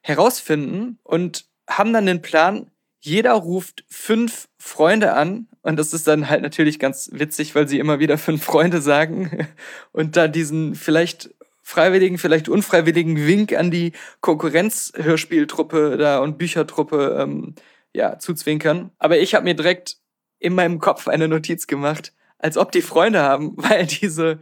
herausfinden 0.00 0.98
und 1.02 1.44
haben 1.68 1.92
dann 1.92 2.06
den 2.06 2.22
Plan, 2.22 2.70
jeder 3.00 3.32
ruft 3.34 3.84
fünf 3.88 4.48
Freunde 4.58 5.12
an 5.12 5.48
und 5.62 5.76
das 5.76 5.92
ist 5.92 6.08
dann 6.08 6.28
halt 6.28 6.42
natürlich 6.42 6.78
ganz 6.78 7.10
witzig, 7.12 7.54
weil 7.54 7.68
sie 7.68 7.78
immer 7.78 7.98
wieder 7.98 8.18
fünf 8.18 8.42
Freunde 8.42 8.80
sagen 8.80 9.46
und 9.92 10.16
da 10.16 10.28
diesen 10.28 10.74
vielleicht 10.74 11.30
freiwilligen, 11.66 12.16
vielleicht 12.16 12.48
unfreiwilligen 12.48 13.16
Wink 13.26 13.52
an 13.52 13.72
die 13.72 13.90
Konkurrenzhörspieltruppe 14.20 15.96
da 15.96 16.20
und 16.20 16.38
Büchertruppe 16.38 17.18
ähm, 17.20 17.56
ja, 17.92 18.20
zuzwinkern. 18.20 18.92
Aber 18.98 19.18
ich 19.18 19.34
habe 19.34 19.42
mir 19.42 19.54
direkt 19.54 19.96
in 20.38 20.54
meinem 20.54 20.78
Kopf 20.78 21.08
eine 21.08 21.26
Notiz 21.26 21.66
gemacht, 21.66 22.12
als 22.38 22.56
ob 22.56 22.70
die 22.70 22.82
Freunde 22.82 23.20
haben, 23.20 23.54
weil 23.56 23.84
diese, 23.84 24.38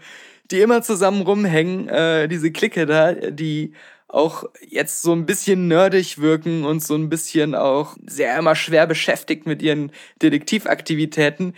die 0.50 0.60
immer 0.60 0.82
zusammen 0.82 1.22
rumhängen, 1.22 1.88
äh, 1.88 2.28
diese 2.28 2.52
Clique 2.52 2.84
da, 2.84 3.14
die 3.14 3.72
auch 4.06 4.44
jetzt 4.60 5.00
so 5.00 5.14
ein 5.14 5.24
bisschen 5.24 5.66
nerdig 5.66 6.18
wirken 6.18 6.66
und 6.66 6.84
so 6.84 6.94
ein 6.94 7.08
bisschen 7.08 7.54
auch 7.54 7.96
sehr 8.06 8.38
immer 8.38 8.54
schwer 8.54 8.86
beschäftigt 8.86 9.46
mit 9.46 9.62
ihren 9.62 9.92
Detektivaktivitäten, 10.20 11.54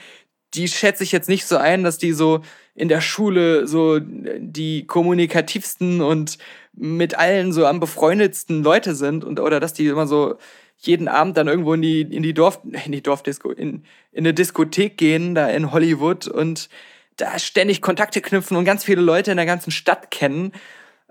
die 0.55 0.69
schätze 0.69 1.03
ich 1.03 1.11
jetzt 1.11 1.29
nicht 1.29 1.45
so 1.45 1.57
ein, 1.57 1.83
dass 1.83 1.99
die 1.99 2.13
so 2.13 2.43
in 2.77 2.89
der 2.89 3.01
Schule 3.01 3.67
so 3.67 3.99
die 4.01 4.87
kommunikativsten 4.87 6.03
und 6.03 6.39
mit 6.75 7.19
allen 7.19 7.53
so 7.53 7.67
am 7.67 7.81
befreundetsten 7.81 8.63
Leute 8.63 8.95
sind 8.95 9.25
und 9.25 9.41
oder 9.41 9.59
dass 9.61 9.73
die 9.73 9.87
immer 9.87 10.07
so 10.07 10.37
jeden 10.79 11.09
Abend 11.09 11.39
dann 11.39 11.49
irgendwo 11.49 11.73
in 11.73 11.83
die 11.83 12.03
in 12.03 12.23
die 12.23 12.35
Dorf 12.35 12.61
in 12.85 12.93
die 12.93 13.03
Dorfdisco 13.03 13.51
in 13.51 13.85
in 14.13 14.25
eine 14.25 14.35
Diskothek 14.35 14.99
gehen 14.99 15.35
da 15.35 15.49
in 15.49 15.73
Hollywood 15.73 16.29
und 16.29 16.69
da 17.17 17.39
ständig 17.39 17.81
Kontakte 17.81 18.21
knüpfen 18.21 18.59
und 18.59 18.67
ganz 18.67 18.85
viele 18.85 19.01
Leute 19.01 19.31
in 19.31 19.39
der 19.39 19.47
ganzen 19.47 19.71
Stadt 19.71 20.11
kennen 20.11 20.53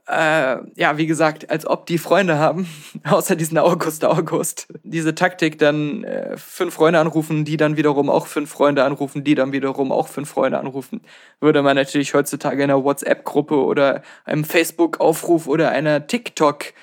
äh, 0.08 0.58
ja, 0.76 0.98
wie 0.98 1.08
gesagt, 1.08 1.50
als 1.50 1.66
ob 1.66 1.86
die 1.88 1.98
Freunde 1.98 2.38
haben, 2.38 2.68
außer 3.04 3.36
diesen 3.36 3.58
August, 3.58 4.06
August. 4.06 4.68
Diese 4.84 5.16
Taktik, 5.16 5.58
dann 5.58 6.04
äh, 6.04 6.38
fünf 6.38 6.76
Freunde 6.76 7.00
anrufen, 7.00 7.46
die 7.46 7.58
dann 7.58 7.78
wiederum 7.78 8.10
auch 8.10 8.28
fünf 8.28 8.52
Freunde 8.52 8.84
anrufen, 8.84 9.24
die 9.24 9.36
dann 9.36 9.52
wiederum 9.52 9.92
auch 9.92 10.08
fünf 10.08 10.30
Freunde 10.30 10.60
anrufen, 10.60 11.02
würde 11.40 11.62
man 11.62 11.76
natürlich 11.76 12.14
heutzutage 12.14 12.64
in 12.64 12.70
einer 12.70 12.84
WhatsApp-Gruppe 12.84 13.56
oder 13.56 14.02
einem 14.26 14.44
Facebook-Aufruf 14.44 15.48
oder 15.48 15.70
einer 15.70 16.08
TikTok- 16.08 16.74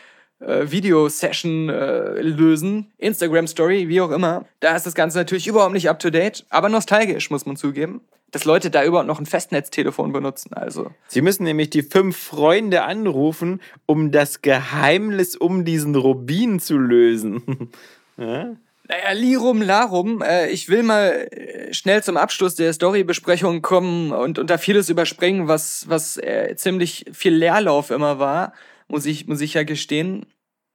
äh, 0.41 0.69
Video-Session 0.73 1.69
äh, 1.69 2.21
lösen, 2.21 2.93
Instagram-Story, 2.99 3.89
wie 3.89 4.01
auch 4.01 4.11
immer. 4.11 4.45
Da 4.59 4.75
ist 4.75 4.87
das 4.87 4.97
Ganze 4.97 5.19
natürlich 5.19 5.47
überhaupt 5.47 5.73
nicht 5.73 5.89
up-to-date, 5.89 6.45
aber 6.51 6.69
nostalgisch, 6.69 7.31
muss 7.31 7.47
man 7.47 7.57
zugeben 7.57 8.01
dass 8.33 8.45
Leute 8.45 8.71
da 8.71 8.83
überhaupt 8.83 9.07
noch 9.07 9.21
ein 9.21 9.27
Festnetztelefon 9.27 10.13
benutzen. 10.13 10.55
Also. 10.55 10.91
Sie 11.07 11.21
müssen 11.21 11.45
nämlich 11.45 11.71
die 11.71 11.83
fünf 11.83 12.17
Freunde 12.17 12.83
anrufen, 12.83 13.61
um 13.87 14.11
das 14.11 14.43
Geheimnis 14.43 15.37
um 15.37 15.65
diesen 15.65 15.95
Rubin 15.95 16.59
zu 16.59 16.79
lösen. 16.79 17.71
ja? 18.17 18.57
Naja, 18.89 19.13
Lirum 19.13 19.63
Larum. 19.63 20.23
Äh, 20.23 20.49
ich 20.49 20.69
will 20.69 20.83
mal 20.83 21.29
äh, 21.31 21.73
schnell 21.75 22.03
zum 22.03 22.17
Abschluss 22.17 22.55
der 22.55 22.73
Storybesprechung 22.73 23.63
kommen 23.63 24.13
und, 24.13 24.39
da 24.51 24.59
vieles 24.59 24.89
überspringen, 24.89 25.47
was, 25.47 25.85
was 25.89 26.17
äh, 26.17 26.57
ziemlich 26.57 27.05
viel 27.13 27.35
Leerlauf 27.35 27.91
immer 27.91 28.19
war, 28.19 28.55
muss 28.89 29.05
ich, 29.05 29.27
muss 29.29 29.43
ich 29.43 29.55
ja 29.55 29.63
gestehen. 29.63 30.27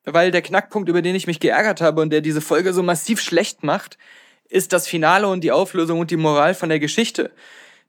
Weil 0.05 0.31
der 0.31 0.41
Knackpunkt, 0.41 0.87
über 0.89 1.01
den 1.01 1.15
ich 1.15 1.27
mich 1.27 1.39
geärgert 1.39 1.81
habe 1.81 2.01
und 2.01 2.11
der 2.11 2.21
diese 2.21 2.39
Folge 2.39 2.71
so 2.71 2.81
massiv 2.81 3.19
schlecht 3.19 3.63
macht, 3.63 3.97
ist 4.49 4.73
das 4.73 4.87
Finale 4.87 5.27
und 5.27 5.43
die 5.43 5.51
Auflösung 5.51 5.99
und 5.99 6.11
die 6.11 6.17
Moral 6.17 6.53
von 6.53 6.69
der 6.69 6.79
Geschichte. 6.79 7.31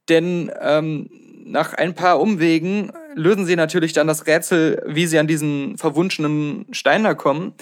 Denn 0.09 0.51
ähm, 0.61 1.11
nach 1.44 1.75
ein 1.75 1.94
paar 1.94 2.21
Umwegen 2.21 2.92
lösen 3.14 3.47
sie 3.47 3.57
natürlich 3.57 3.92
dann 3.92 4.07
das 4.07 4.27
Rätsel, 4.27 4.83
wie 4.87 5.07
sie 5.07 5.18
an 5.18 5.27
diesen 5.27 5.79
verwunschenen 5.79 6.66
Stein 6.73 7.05
da 7.05 7.14
kommen. 7.14 7.55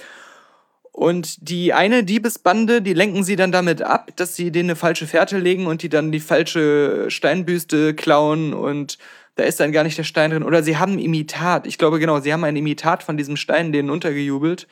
Und 0.93 1.51
die 1.51 1.75
eine 1.75 2.05
Diebesbande, 2.05 2.81
die 2.81 2.95
lenken 2.95 3.23
sie 3.23 3.37
dann 3.37 3.53
damit 3.53 3.83
ab, 3.83 4.11
dass 4.17 4.35
sie 4.35 4.51
denen 4.51 4.71
eine 4.71 4.77
falsche 4.77 5.07
Fährte 5.07 5.39
legen 5.39 5.67
und 5.67 5.83
die 5.83 5.91
dann 5.91 6.11
die 6.11 6.21
falsche 6.21 7.11
Steinbüste 7.11 7.95
klauen 7.95 8.55
und 8.55 8.99
da 9.35 9.45
ist 9.45 9.61
dann 9.61 9.73
gar 9.73 9.85
nicht 9.85 9.99
der 9.99 10.05
Stein 10.05 10.31
drin. 10.31 10.43
Oder 10.43 10.63
sie 10.63 10.79
haben 10.79 10.95
ein 10.95 10.99
Imitat. 10.99 11.67
Ich 11.67 11.77
glaube 11.77 11.99
genau, 11.99 12.21
sie 12.21 12.33
haben 12.33 12.45
ein 12.45 12.57
Imitat 12.57 13.03
von 13.03 13.19
diesem 13.19 13.37
Stein 13.37 13.71
denen 13.71 13.91
untergejubelt 13.91 14.67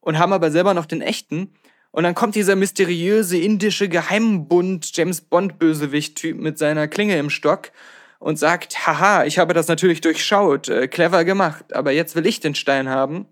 und 0.00 0.18
haben 0.18 0.32
aber 0.32 0.50
selber 0.50 0.72
noch 0.72 0.86
den 0.86 1.02
echten. 1.02 1.54
Und 1.94 2.02
dann 2.02 2.16
kommt 2.16 2.34
dieser 2.34 2.56
mysteriöse 2.56 3.38
indische 3.38 3.88
Geheimbund 3.88 4.96
James 4.96 5.20
Bond 5.20 5.60
Bösewicht 5.60 6.16
Typ 6.16 6.36
mit 6.40 6.58
seiner 6.58 6.88
Klinge 6.88 7.16
im 7.16 7.30
Stock 7.30 7.70
und 8.18 8.36
sagt, 8.36 8.84
haha, 8.84 9.24
ich 9.26 9.38
habe 9.38 9.54
das 9.54 9.68
natürlich 9.68 10.00
durchschaut, 10.00 10.68
äh, 10.68 10.88
clever 10.88 11.24
gemacht, 11.24 11.72
aber 11.72 11.92
jetzt 11.92 12.16
will 12.16 12.26
ich 12.26 12.40
den 12.40 12.56
Stein 12.56 12.88
haben. 12.88 13.28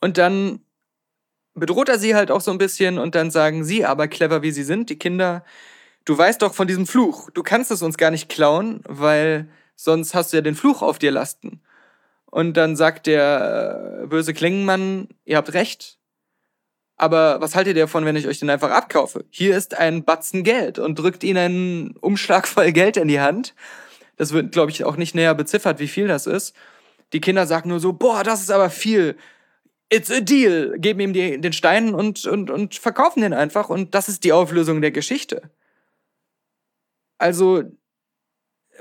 Und 0.00 0.16
dann 0.16 0.60
bedroht 1.52 1.90
er 1.90 1.98
sie 1.98 2.14
halt 2.14 2.30
auch 2.30 2.40
so 2.40 2.50
ein 2.50 2.56
bisschen 2.56 2.98
und 2.98 3.14
dann 3.14 3.30
sagen 3.30 3.64
sie, 3.64 3.84
aber 3.84 4.08
clever 4.08 4.40
wie 4.40 4.50
sie 4.50 4.64
sind, 4.64 4.88
die 4.88 4.98
Kinder, 4.98 5.44
du 6.06 6.16
weißt 6.16 6.40
doch 6.40 6.54
von 6.54 6.66
diesem 6.66 6.86
Fluch, 6.86 7.28
du 7.34 7.42
kannst 7.42 7.70
es 7.70 7.82
uns 7.82 7.98
gar 7.98 8.12
nicht 8.12 8.30
klauen, 8.30 8.80
weil 8.88 9.50
sonst 9.76 10.14
hast 10.14 10.32
du 10.32 10.38
ja 10.38 10.40
den 10.40 10.54
Fluch 10.54 10.80
auf 10.80 10.98
dir 10.98 11.10
lasten. 11.10 11.60
Und 12.30 12.56
dann 12.56 12.76
sagt 12.76 13.06
der 13.06 14.00
äh, 14.04 14.06
böse 14.06 14.32
Klingenmann, 14.32 15.08
ihr 15.26 15.36
habt 15.36 15.52
recht, 15.52 15.98
aber 16.96 17.40
was 17.40 17.54
haltet 17.54 17.76
ihr 17.76 17.82
davon, 17.84 18.04
wenn 18.04 18.16
ich 18.16 18.26
euch 18.26 18.38
den 18.38 18.50
einfach 18.50 18.70
abkaufe? 18.70 19.24
Hier 19.30 19.56
ist 19.56 19.76
ein 19.76 20.04
Batzen 20.04 20.44
Geld 20.44 20.78
und 20.78 20.98
drückt 20.98 21.24
ihnen 21.24 21.38
einen 21.38 21.96
Umschlag 21.96 22.46
voll 22.46 22.72
Geld 22.72 22.96
in 22.96 23.08
die 23.08 23.20
Hand. 23.20 23.54
Das 24.16 24.32
wird, 24.32 24.52
glaube 24.52 24.70
ich, 24.70 24.84
auch 24.84 24.96
nicht 24.96 25.14
näher 25.14 25.34
beziffert, 25.34 25.80
wie 25.80 25.88
viel 25.88 26.06
das 26.06 26.26
ist. 26.26 26.54
Die 27.12 27.20
Kinder 27.20 27.46
sagen 27.46 27.68
nur 27.68 27.80
so, 27.80 27.92
boah, 27.92 28.22
das 28.22 28.40
ist 28.40 28.50
aber 28.50 28.70
viel. 28.70 29.16
It's 29.90 30.10
a 30.10 30.20
deal. 30.20 30.78
Geben 30.78 31.00
ihm 31.00 31.12
die, 31.12 31.40
den 31.40 31.52
Stein 31.52 31.94
und, 31.94 32.24
und, 32.26 32.50
und 32.50 32.76
verkaufen 32.76 33.22
den 33.22 33.32
einfach. 33.32 33.70
Und 33.70 33.94
das 33.94 34.08
ist 34.08 34.24
die 34.24 34.32
Auflösung 34.32 34.80
der 34.80 34.92
Geschichte. 34.92 35.50
Also, 37.18 37.64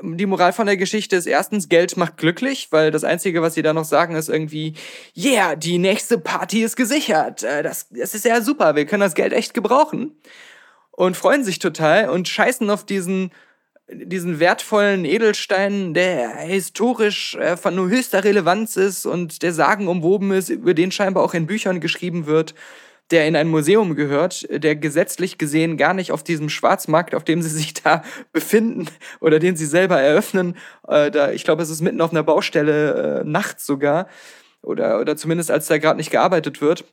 die 0.01 0.25
Moral 0.25 0.53
von 0.53 0.65
der 0.65 0.77
Geschichte 0.77 1.15
ist 1.15 1.25
erstens, 1.25 1.69
Geld 1.69 1.97
macht 1.97 2.17
glücklich, 2.17 2.69
weil 2.71 2.91
das 2.91 3.03
Einzige, 3.03 3.41
was 3.41 3.53
sie 3.53 3.62
da 3.62 3.73
noch 3.73 3.86
sagen, 3.86 4.15
ist 4.15 4.29
irgendwie, 4.29 4.73
yeah, 5.15 5.56
die 5.56 5.77
nächste 5.77 6.17
Party 6.17 6.63
ist 6.63 6.75
gesichert. 6.75 7.43
Äh, 7.43 7.63
das, 7.63 7.88
das 7.89 8.15
ist 8.15 8.25
ja 8.25 8.41
super, 8.41 8.75
wir 8.75 8.86
können 8.86 9.01
das 9.01 9.15
Geld 9.15 9.34
echt 9.34 9.53
gebrauchen. 9.53 10.12
Und 10.91 11.17
freuen 11.17 11.43
sich 11.43 11.60
total 11.60 12.10
und 12.10 12.27
scheißen 12.27 12.69
auf 12.69 12.86
diesen, 12.86 13.32
diesen 13.91 14.39
wertvollen 14.39 15.06
Edelstein, 15.06 15.93
der 15.93 16.29
historisch 16.38 17.36
äh, 17.36 17.58
von 17.58 17.75
nur 17.75 17.89
höchster 17.89 18.23
Relevanz 18.23 18.77
ist 18.77 19.06
und 19.06 19.41
der 19.41 19.53
sagenumwoben 19.53 20.32
ist, 20.32 20.49
über 20.49 20.73
den 20.73 20.91
scheinbar 20.91 21.23
auch 21.23 21.34
in 21.34 21.47
Büchern 21.47 21.79
geschrieben 21.79 22.25
wird 22.25 22.53
der 23.11 23.27
in 23.27 23.35
ein 23.35 23.47
Museum 23.47 23.95
gehört, 23.95 24.47
der 24.49 24.75
gesetzlich 24.75 25.37
gesehen 25.37 25.77
gar 25.77 25.93
nicht 25.93 26.11
auf 26.11 26.23
diesem 26.23 26.49
Schwarzmarkt, 26.49 27.13
auf 27.15 27.23
dem 27.23 27.41
sie 27.41 27.49
sich 27.49 27.73
da 27.73 28.03
befinden 28.31 28.87
oder 29.19 29.39
den 29.39 29.55
sie 29.55 29.65
selber 29.65 29.99
eröffnen, 29.99 30.57
äh, 30.87 31.11
da, 31.11 31.31
ich 31.31 31.43
glaube, 31.43 31.63
es 31.63 31.69
ist 31.69 31.81
mitten 31.81 32.01
auf 32.01 32.11
einer 32.11 32.23
Baustelle, 32.23 33.21
äh, 33.21 33.23
nachts 33.23 33.65
sogar, 33.65 34.07
oder, 34.61 34.99
oder 34.99 35.17
zumindest 35.17 35.51
als 35.51 35.67
da 35.67 35.77
gerade 35.77 35.97
nicht 35.97 36.11
gearbeitet 36.11 36.61
wird, 36.61 36.85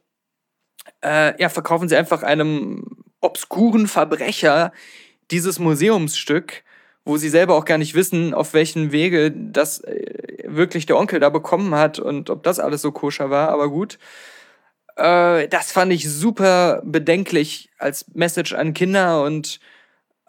äh, 1.03 1.41
ja, 1.41 1.49
verkaufen 1.49 1.89
sie 1.89 1.97
einfach 1.97 2.23
einem 2.23 2.85
obskuren 3.21 3.87
Verbrecher 3.87 4.73
dieses 5.31 5.59
Museumsstück, 5.59 6.65
wo 7.05 7.17
sie 7.17 7.29
selber 7.29 7.55
auch 7.55 7.65
gar 7.65 7.79
nicht 7.79 7.95
wissen, 7.95 8.35
auf 8.35 8.53
welchen 8.55 8.93
Wege 8.93 9.31
das 9.31 9.81
äh, 9.85 10.45
wirklich 10.47 10.87
der 10.87 10.99
Onkel 10.99 11.21
da 11.21 11.31
bekommen 11.31 11.75
hat 11.75 11.99
und 11.99 12.31
ob 12.31 12.43
das 12.43 12.59
alles 12.59 12.83
so 12.83 12.93
koscher 12.93 13.31
war, 13.31 13.49
aber 13.51 13.71
gut. 13.71 13.99
Äh, 15.01 15.49
das 15.49 15.73
fand 15.73 15.93
ich 15.93 16.09
super 16.11 16.83
bedenklich 16.85 17.71
als 17.79 18.07
Message 18.15 18.53
an 18.55 18.75
Kinder 18.75 19.25
und 19.25 19.59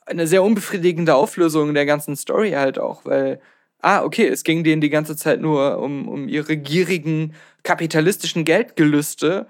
eine 0.06 0.28
sehr 0.28 0.44
unbefriedigende 0.44 1.16
Auflösung 1.16 1.74
der 1.74 1.86
ganzen 1.86 2.16
Story 2.16 2.52
halt 2.52 2.80
auch, 2.80 3.06
weil, 3.06 3.42
ah, 3.82 4.04
okay, 4.04 4.28
es 4.28 4.44
ging 4.44 4.64
denen 4.64 4.82
die 4.82 4.90
ganze 4.90 5.16
Zeit 5.18 5.42
nur 5.42 5.80
um, 5.80 6.08
um 6.08 6.28
ihre 6.30 6.58
gierigen 6.58 7.36
kapitalistischen 7.64 8.46
Geldgelüste 8.46 9.48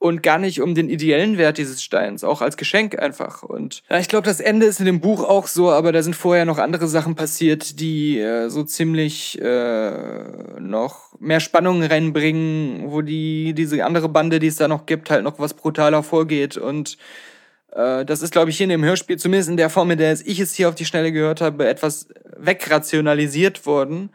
und 0.00 0.22
gar 0.22 0.38
nicht 0.38 0.62
um 0.62 0.74
den 0.74 0.88
ideellen 0.88 1.36
Wert 1.36 1.58
dieses 1.58 1.82
Steins, 1.82 2.24
auch 2.24 2.40
als 2.40 2.56
Geschenk 2.56 2.98
einfach. 2.98 3.42
Und 3.42 3.82
ja, 3.90 3.98
ich 3.98 4.08
glaube, 4.08 4.24
das 4.24 4.40
Ende 4.40 4.64
ist 4.64 4.80
in 4.80 4.86
dem 4.86 5.00
Buch 5.00 5.22
auch 5.22 5.46
so, 5.46 5.70
aber 5.70 5.92
da 5.92 6.02
sind 6.02 6.16
vorher 6.16 6.46
noch 6.46 6.56
andere 6.56 6.88
Sachen 6.88 7.14
passiert, 7.14 7.78
die 7.80 8.18
äh, 8.18 8.48
so 8.48 8.64
ziemlich 8.64 9.40
äh, 9.42 9.90
noch 10.58 11.20
mehr 11.20 11.38
Spannungen 11.38 11.82
reinbringen, 11.82 12.90
wo 12.90 13.02
die 13.02 13.52
diese 13.52 13.84
andere 13.84 14.08
Bande, 14.08 14.38
die 14.38 14.46
es 14.46 14.56
da 14.56 14.68
noch 14.68 14.86
gibt, 14.86 15.10
halt 15.10 15.22
noch 15.22 15.38
was 15.38 15.52
brutaler 15.52 16.02
vorgeht 16.02 16.56
und 16.56 16.96
äh, 17.72 18.06
das 18.06 18.22
ist, 18.22 18.32
glaube 18.32 18.48
ich, 18.50 18.56
hier 18.56 18.64
in 18.64 18.70
dem 18.70 18.84
Hörspiel, 18.84 19.18
zumindest 19.18 19.50
in 19.50 19.58
der 19.58 19.68
Form, 19.68 19.90
in 19.90 19.98
der 19.98 20.12
ich 20.12 20.40
es 20.40 20.54
hier 20.54 20.70
auf 20.70 20.74
die 20.74 20.86
Schnelle 20.86 21.12
gehört 21.12 21.42
habe, 21.42 21.68
etwas 21.68 22.08
wegrationalisiert 22.38 23.66
worden. 23.66 24.10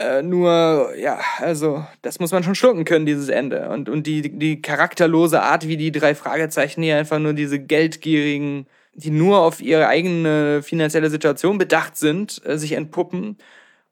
Äh, 0.00 0.22
nur, 0.22 0.94
ja, 0.96 1.20
also, 1.40 1.84
das 2.00 2.20
muss 2.20 2.32
man 2.32 2.42
schon 2.42 2.54
schlucken 2.54 2.86
können, 2.86 3.04
dieses 3.04 3.28
Ende. 3.28 3.68
Und, 3.68 3.90
und 3.90 4.06
die, 4.06 4.38
die 4.38 4.62
charakterlose 4.62 5.42
Art, 5.42 5.68
wie 5.68 5.76
die 5.76 5.92
drei 5.92 6.14
Fragezeichen 6.14 6.82
hier 6.82 6.96
einfach 6.96 7.18
nur 7.18 7.34
diese 7.34 7.60
geldgierigen, 7.60 8.66
die 8.94 9.10
nur 9.10 9.40
auf 9.40 9.60
ihre 9.60 9.88
eigene 9.88 10.62
finanzielle 10.62 11.10
Situation 11.10 11.58
bedacht 11.58 11.98
sind, 11.98 12.40
äh, 12.46 12.56
sich 12.56 12.72
entpuppen. 12.72 13.36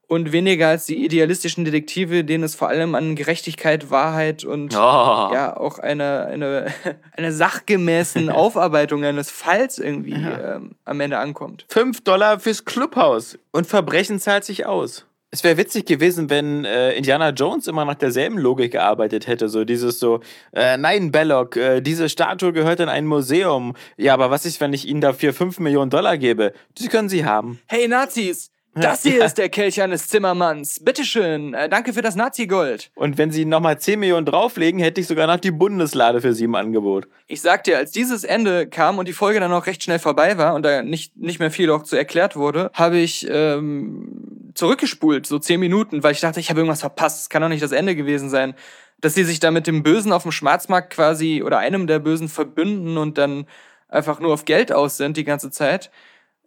Und 0.06 0.32
weniger 0.32 0.68
als 0.68 0.86
die 0.86 1.04
idealistischen 1.04 1.66
Detektive, 1.66 2.24
denen 2.24 2.42
es 2.42 2.54
vor 2.54 2.68
allem 2.68 2.94
an 2.94 3.14
Gerechtigkeit, 3.14 3.90
Wahrheit 3.90 4.42
und 4.42 4.74
oh. 4.74 4.78
ja 4.78 5.54
auch 5.54 5.78
eine, 5.78 6.24
eine, 6.24 6.72
eine 7.18 7.32
sachgemäßen 7.32 8.30
Aufarbeitung 8.30 9.04
eines 9.04 9.30
Falls 9.30 9.78
irgendwie 9.78 10.18
ja. 10.18 10.56
ähm, 10.56 10.70
am 10.86 11.00
Ende 11.00 11.18
ankommt. 11.18 11.66
Fünf 11.68 12.00
Dollar 12.00 12.40
fürs 12.40 12.64
Clubhaus 12.64 13.38
und 13.52 13.66
Verbrechen 13.66 14.18
zahlt 14.18 14.44
sich 14.44 14.64
aus. 14.64 15.04
Es 15.30 15.44
wäre 15.44 15.58
witzig 15.58 15.84
gewesen, 15.84 16.30
wenn 16.30 16.64
äh, 16.64 16.92
Indiana 16.92 17.30
Jones 17.30 17.66
immer 17.66 17.84
nach 17.84 17.96
derselben 17.96 18.38
Logik 18.38 18.72
gearbeitet 18.72 19.26
hätte. 19.26 19.50
So 19.50 19.66
dieses 19.66 19.98
so, 19.98 20.20
äh, 20.52 20.78
nein, 20.78 21.12
Belloc, 21.12 21.56
äh, 21.56 21.82
diese 21.82 22.08
Statue 22.08 22.54
gehört 22.54 22.80
in 22.80 22.88
ein 22.88 23.04
Museum. 23.04 23.74
Ja, 23.98 24.14
aber 24.14 24.30
was 24.30 24.46
ist, 24.46 24.58
wenn 24.62 24.72
ich 24.72 24.88
Ihnen 24.88 25.02
dafür 25.02 25.34
5 25.34 25.58
Millionen 25.58 25.90
Dollar 25.90 26.16
gebe? 26.16 26.54
Die 26.78 26.88
können 26.88 27.10
Sie 27.10 27.26
haben. 27.26 27.60
Hey 27.66 27.88
Nazis, 27.88 28.50
das 28.74 29.02
hier 29.02 29.18
ja. 29.18 29.24
ist 29.26 29.36
der 29.36 29.50
Kelch 29.50 29.82
eines 29.82 30.08
Zimmermanns. 30.08 30.80
Bitteschön. 30.82 31.52
Äh, 31.52 31.68
danke 31.68 31.92
für 31.92 32.02
das 32.02 32.16
Nazi-Gold. 32.16 32.90
Und 32.94 33.18
wenn 33.18 33.30
Sie 33.30 33.44
nochmal 33.44 33.78
10 33.78 34.00
Millionen 34.00 34.24
drauflegen, 34.24 34.80
hätte 34.80 35.00
ich 35.00 35.06
sogar 35.06 35.26
noch 35.26 35.38
die 35.38 35.50
Bundeslade 35.50 36.22
für 36.22 36.32
Sie 36.32 36.44
im 36.44 36.54
Angebot. 36.54 37.06
Ich 37.26 37.40
sag 37.42 37.64
dir, 37.64 37.76
als 37.76 37.90
dieses 37.90 38.24
Ende 38.24 38.66
kam 38.66 38.98
und 38.98 39.08
die 39.08 39.12
Folge 39.12 39.40
dann 39.40 39.52
auch 39.52 39.66
recht 39.66 39.82
schnell 39.82 39.98
vorbei 39.98 40.38
war 40.38 40.54
und 40.54 40.62
da 40.62 40.82
nicht, 40.82 41.16
nicht 41.16 41.38
mehr 41.38 41.50
viel 41.50 41.70
auch 41.70 41.82
zu 41.82 41.96
erklärt 41.96 42.36
wurde, 42.36 42.70
habe 42.72 42.98
ich 42.98 43.26
ähm, 43.28 44.37
zurückgespult, 44.58 45.24
so 45.24 45.38
10 45.38 45.60
Minuten, 45.60 46.02
weil 46.02 46.12
ich 46.12 46.20
dachte, 46.20 46.40
ich 46.40 46.50
habe 46.50 46.60
irgendwas 46.60 46.80
verpasst. 46.80 47.22
Es 47.22 47.28
kann 47.28 47.42
doch 47.42 47.48
nicht 47.48 47.62
das 47.62 47.72
Ende 47.72 47.94
gewesen 47.94 48.28
sein. 48.28 48.54
Dass 49.00 49.14
sie 49.14 49.22
sich 49.22 49.38
da 49.38 49.52
mit 49.52 49.68
dem 49.68 49.84
Bösen 49.84 50.12
auf 50.12 50.24
dem 50.24 50.32
Schwarzmarkt 50.32 50.90
quasi 50.90 51.42
oder 51.44 51.58
einem 51.58 51.86
der 51.86 52.00
Bösen 52.00 52.28
verbünden 52.28 52.98
und 52.98 53.18
dann 53.18 53.46
einfach 53.88 54.18
nur 54.18 54.34
auf 54.34 54.44
Geld 54.44 54.72
aus 54.72 54.96
sind 54.96 55.16
die 55.16 55.24
ganze 55.24 55.52
Zeit 55.52 55.90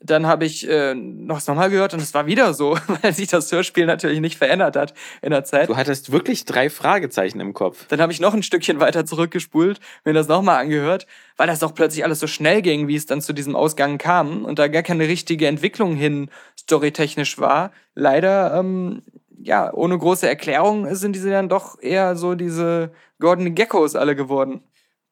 dann 0.03 0.25
habe 0.25 0.45
ich 0.45 0.67
äh, 0.67 0.93
noch 0.95 1.37
es 1.37 1.47
nochmal 1.47 1.69
gehört 1.69 1.93
und 1.93 2.01
es 2.01 2.13
war 2.13 2.25
wieder 2.25 2.53
so, 2.53 2.77
weil 3.01 3.13
sich 3.13 3.27
das 3.27 3.51
Hörspiel 3.51 3.85
natürlich 3.85 4.19
nicht 4.19 4.37
verändert 4.37 4.75
hat 4.75 4.93
in 5.21 5.31
der 5.31 5.43
Zeit. 5.43 5.69
Du 5.69 5.77
hattest 5.77 6.11
wirklich 6.11 6.45
drei 6.45 6.69
Fragezeichen 6.69 7.39
im 7.39 7.53
Kopf. 7.53 7.85
Dann 7.87 8.01
habe 8.01 8.11
ich 8.11 8.19
noch 8.19 8.33
ein 8.33 8.43
Stückchen 8.43 8.79
weiter 8.79 9.05
zurückgespult, 9.05 9.79
mir 10.03 10.13
das 10.13 10.27
nochmal 10.27 10.59
angehört, 10.59 11.07
weil 11.37 11.47
das 11.47 11.59
doch 11.59 11.73
plötzlich 11.73 12.03
alles 12.03 12.19
so 12.19 12.27
schnell 12.27 12.61
ging, 12.61 12.87
wie 12.87 12.95
es 12.95 13.05
dann 13.05 13.21
zu 13.21 13.33
diesem 13.33 13.55
Ausgang 13.55 13.97
kam 13.97 14.45
und 14.45 14.59
da 14.59 14.67
gar 14.67 14.83
keine 14.83 15.07
richtige 15.07 15.47
Entwicklung 15.47 15.95
hin 15.95 16.29
storytechnisch 16.59 17.39
war. 17.39 17.71
Leider, 17.95 18.55
ähm, 18.57 19.03
ja, 19.43 19.73
ohne 19.73 19.97
große 19.97 20.27
Erklärung 20.27 20.93
sind 20.95 21.15
diese 21.15 21.31
dann 21.31 21.49
doch 21.49 21.81
eher 21.81 22.15
so 22.15 22.35
diese 22.35 22.91
Gordon 23.19 23.55
Geckos 23.55 23.95
alle 23.95 24.15
geworden. 24.15 24.63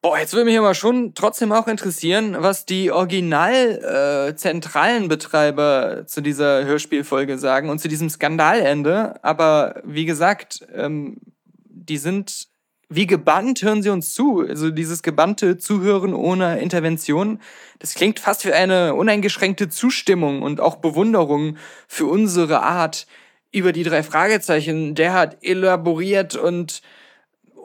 Boah, 0.02 0.18
jetzt 0.18 0.32
würde 0.32 0.46
mich 0.46 0.58
aber 0.58 0.74
schon 0.74 1.12
trotzdem 1.14 1.52
auch 1.52 1.68
interessieren, 1.68 2.34
was 2.38 2.64
die 2.64 2.90
original 2.90 4.30
äh, 4.30 4.34
zentralen 4.34 5.08
Betreiber 5.08 6.06
zu 6.06 6.22
dieser 6.22 6.64
Hörspielfolge 6.64 7.36
sagen 7.36 7.68
und 7.68 7.80
zu 7.80 7.88
diesem 7.88 8.08
Skandalende. 8.08 9.22
Aber 9.22 9.82
wie 9.84 10.06
gesagt, 10.06 10.66
ähm, 10.74 11.18
die 11.66 11.98
sind 11.98 12.48
wie 12.88 13.06
gebannt, 13.06 13.62
hören 13.62 13.82
sie 13.82 13.90
uns 13.90 14.14
zu. 14.14 14.40
Also 14.40 14.70
dieses 14.70 15.02
gebannte 15.02 15.58
Zuhören 15.58 16.14
ohne 16.14 16.60
Intervention, 16.60 17.38
das 17.78 17.94
klingt 17.94 18.18
fast 18.20 18.46
wie 18.46 18.52
eine 18.52 18.94
uneingeschränkte 18.94 19.68
Zustimmung 19.68 20.40
und 20.40 20.60
auch 20.60 20.76
Bewunderung 20.76 21.58
für 21.86 22.06
unsere 22.06 22.62
Art 22.62 23.06
über 23.52 23.72
die 23.72 23.84
drei 23.84 24.02
Fragezeichen. 24.02 24.94
Der 24.94 25.12
hat 25.12 25.36
elaboriert 25.42 26.36
und 26.36 26.80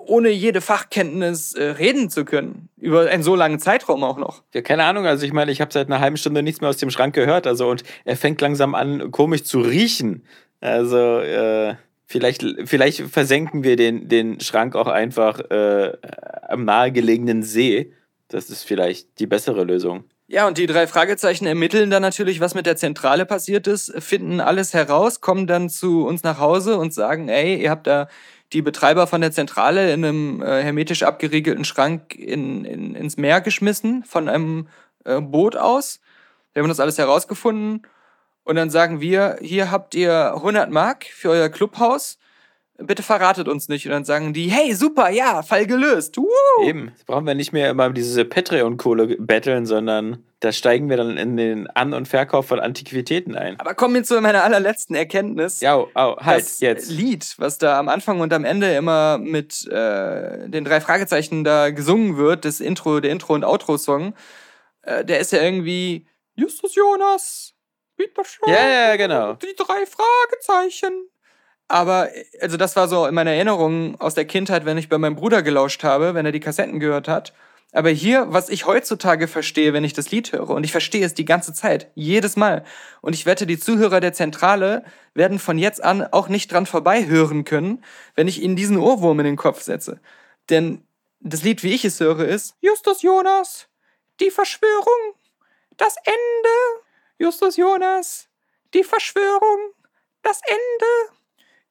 ohne 0.08 0.30
jede 0.30 0.62
Fachkenntnis 0.62 1.54
äh, 1.54 1.63
reden 1.63 2.10
zu 2.10 2.26
können. 2.26 2.70
Über 2.78 3.10
einen 3.10 3.24
so 3.24 3.36
langen 3.36 3.60
Zeitraum 3.60 4.04
auch 4.04 4.18
noch. 4.18 4.44
Ja, 4.54 4.62
keine 4.62 4.84
Ahnung. 4.86 5.06
Also 5.06 5.26
ich 5.26 5.34
meine, 5.34 5.52
ich 5.52 5.62
habe 5.62 5.74
seit 5.74 5.88
einer 5.88 6.00
halben 6.00 6.18
Stunde 6.18 6.44
nichts 6.44 6.62
mehr 6.62 6.70
aus 6.70 6.78
dem 6.78 6.91
Schrank 6.91 7.15
gehört. 7.15 7.48
Also 7.48 7.70
und 7.70 7.84
er 8.04 8.18
fängt 8.18 8.41
langsam 8.41 8.76
an, 8.76 9.12
komisch 9.12 9.44
zu 9.44 9.62
riechen. 9.62 10.26
Also 10.62 11.20
äh, 11.20 11.76
vielleicht, 12.06 12.46
vielleicht 12.65 13.02
versenken 13.02 13.63
wir 13.63 13.76
den, 13.76 14.08
den 14.08 14.39
Schrank 14.39 14.76
auch 14.76 14.88
einfach 14.88 15.39
äh, 15.52 15.94
am 16.48 16.65
nahegelegenen 16.65 17.44
See. 17.44 17.94
Das 18.28 18.50
ist 18.50 18.63
vielleicht 18.63 19.20
die 19.20 19.28
bessere 19.28 19.63
Lösung. 19.63 20.06
Ja, 20.28 20.48
und 20.48 20.58
die 20.58 20.65
drei 20.65 20.88
Fragezeichen 20.88 21.46
ermitteln 21.46 21.91
dann 21.91 22.02
natürlich, 22.02 22.39
was 22.39 22.56
mit 22.56 22.65
der 22.65 22.76
Zentrale 22.76 23.28
passiert 23.28 23.68
ist, 23.68 23.94
finden 24.00 24.39
alles 24.39 24.74
heraus, 24.74 25.22
kommen 25.22 25.46
dann 25.46 25.70
zu 25.70 26.04
uns 26.08 26.24
nach 26.24 26.39
Hause 26.39 26.78
und 26.78 26.96
sagen, 26.96 27.30
ey, 27.30 27.62
ihr 27.62 27.70
habt 27.70 27.86
da 27.86 28.08
die 28.53 28.62
Betreiber 28.62 29.08
von 29.08 29.21
der 29.21 29.31
Zentrale 29.31 29.91
in 29.91 30.05
einem 30.05 30.41
äh, 30.41 30.63
hermetisch 30.63 31.03
abgeriegelten 31.03 31.65
Schrank 31.65 32.15
in, 32.15 32.65
in, 32.65 32.95
ins 32.95 33.17
Meer 33.17 33.41
geschmissen, 33.41 34.03
von 34.03 34.29
einem 34.29 34.67
äh, 35.03 35.19
Boot 35.19 35.55
aus. 35.55 35.99
Wir 36.53 36.62
haben 36.62 36.69
das 36.69 36.79
alles 36.79 36.97
herausgefunden. 36.97 37.84
Und 38.43 38.55
dann 38.55 38.69
sagen 38.69 39.01
wir, 39.01 39.38
hier 39.41 39.71
habt 39.71 39.95
ihr 39.95 40.34
100 40.36 40.69
Mark 40.69 41.05
für 41.05 41.31
euer 41.31 41.49
Clubhaus 41.49 42.19
bitte 42.77 43.03
verratet 43.03 43.47
uns 43.47 43.67
nicht. 43.69 43.85
Und 43.85 43.91
dann 43.91 44.05
sagen 44.05 44.33
die, 44.33 44.47
hey, 44.49 44.73
super, 44.73 45.09
ja, 45.09 45.43
Fall 45.43 45.65
gelöst. 45.65 46.17
Woo! 46.17 46.27
Eben, 46.63 46.89
jetzt 46.89 47.05
brauchen 47.05 47.25
wir 47.25 47.35
nicht 47.35 47.53
mehr 47.53 47.69
immer 47.69 47.89
diese 47.89 48.25
Patreon-Kohle 48.25 49.17
betteln, 49.19 49.65
sondern 49.65 50.23
da 50.41 50.51
steigen 50.51 50.89
wir 50.89 50.97
dann 50.97 51.17
in 51.17 51.38
den 51.38 51.67
An- 51.67 51.93
und 51.93 52.07
Verkauf 52.07 52.47
von 52.47 52.59
Antiquitäten 52.59 53.35
ein. 53.35 53.59
Aber 53.59 53.73
kommen 53.73 53.95
wir 53.95 54.03
zu 54.03 54.19
meiner 54.21 54.43
allerletzten 54.43 54.95
Erkenntnis. 54.95 55.61
Ja, 55.61 55.77
oh, 55.77 55.88
oh, 55.95 56.17
halt, 56.17 56.41
das 56.41 56.59
jetzt. 56.59 56.91
Lied, 56.91 57.33
was 57.38 57.57
da 57.57 57.79
am 57.79 57.89
Anfang 57.89 58.19
und 58.19 58.33
am 58.33 58.43
Ende 58.43 58.73
immer 58.75 59.17
mit 59.17 59.65
äh, 59.67 60.49
den 60.49 60.65
drei 60.65 60.81
Fragezeichen 60.81 61.43
da 61.43 61.69
gesungen 61.71 62.17
wird, 62.17 62.45
das 62.45 62.59
Intro, 62.59 62.99
der 62.99 63.11
Intro- 63.11 63.33
und 63.33 63.43
Outro-Song, 63.45 64.13
äh, 64.83 65.05
der 65.05 65.19
ist 65.19 65.31
ja 65.31 65.41
irgendwie 65.41 66.05
Justus 66.35 66.75
Jonas, 66.75 67.53
bitte 67.95 68.21
schön, 68.25 68.53
Ja, 68.53 68.67
ja, 68.67 68.95
genau. 68.97 69.33
die 69.35 69.55
drei 69.55 69.85
Fragezeichen. 69.85 71.09
Aber, 71.67 72.10
also 72.41 72.58
das 72.58 72.75
war 72.75 72.88
so 72.88 73.06
in 73.08 73.15
meiner 73.15 73.32
Erinnerung 73.32 73.99
aus 73.99 74.13
der 74.13 74.25
Kindheit, 74.25 74.65
wenn 74.65 74.78
ich 74.78 74.89
bei 74.89 74.97
meinem 74.97 75.15
Bruder 75.15 75.41
gelauscht 75.41 75.84
habe, 75.84 76.13
wenn 76.13 76.25
er 76.25 76.32
die 76.32 76.39
Kassetten 76.39 76.80
gehört 76.80 77.08
hat. 77.08 77.34
Aber 77.71 77.89
hier, 77.89 78.28
was 78.30 78.49
ich 78.49 78.65
heutzutage 78.65 79.28
verstehe, 79.28 79.73
wenn 79.73 79.84
ich 79.84 79.91
das 79.91 80.10
Lied 80.10 80.32
höre, 80.32 80.51
und 80.51 80.63
ich 80.63 80.71
verstehe 80.71 81.06
es 81.06 81.13
die 81.13 81.25
ganze 81.25 81.54
Zeit, 81.54 81.91
jedes 81.95 82.38
Mal. 82.38 82.63
Und 83.01 83.13
ich 83.13 83.25
wette, 83.25 83.45
die 83.45 83.60
Zuhörer 83.60 83.99
der 83.99 84.13
Zentrale 84.13 84.86
werden 85.13 85.39
von 85.39 85.58
jetzt 85.58 85.84
an 85.84 86.01
auch 86.04 86.30
nicht 86.30 86.51
dran 86.51 86.65
vorbei 86.67 87.06
hören 87.08 87.43
können, 87.43 87.84
wenn 88.15 88.30
ich 88.30 88.41
ihnen 88.41 88.56
diesen 88.56 88.78
Ohrwurm 88.78 89.19
in 89.19 89.25
den 89.25 89.36
Kopf 89.36 89.62
setze. 89.62 89.99
Denn 90.49 90.86
das 91.19 91.43
Lied, 91.43 91.63
wie 91.63 91.73
ich 91.73 91.84
es 91.84 91.99
höre, 91.99 92.25
ist 92.25 92.56
Justus 92.62 93.01
Jonas, 93.01 93.67
die 94.21 94.32
Verschwörung, 94.32 95.15
das 95.75 95.95
Ende. 96.06 96.86
Justus 97.17 97.58
Jonas, 97.58 98.28
die 98.73 98.84
Verschwörung, 98.84 99.73
das 100.21 100.39
Ende. 100.45 101.15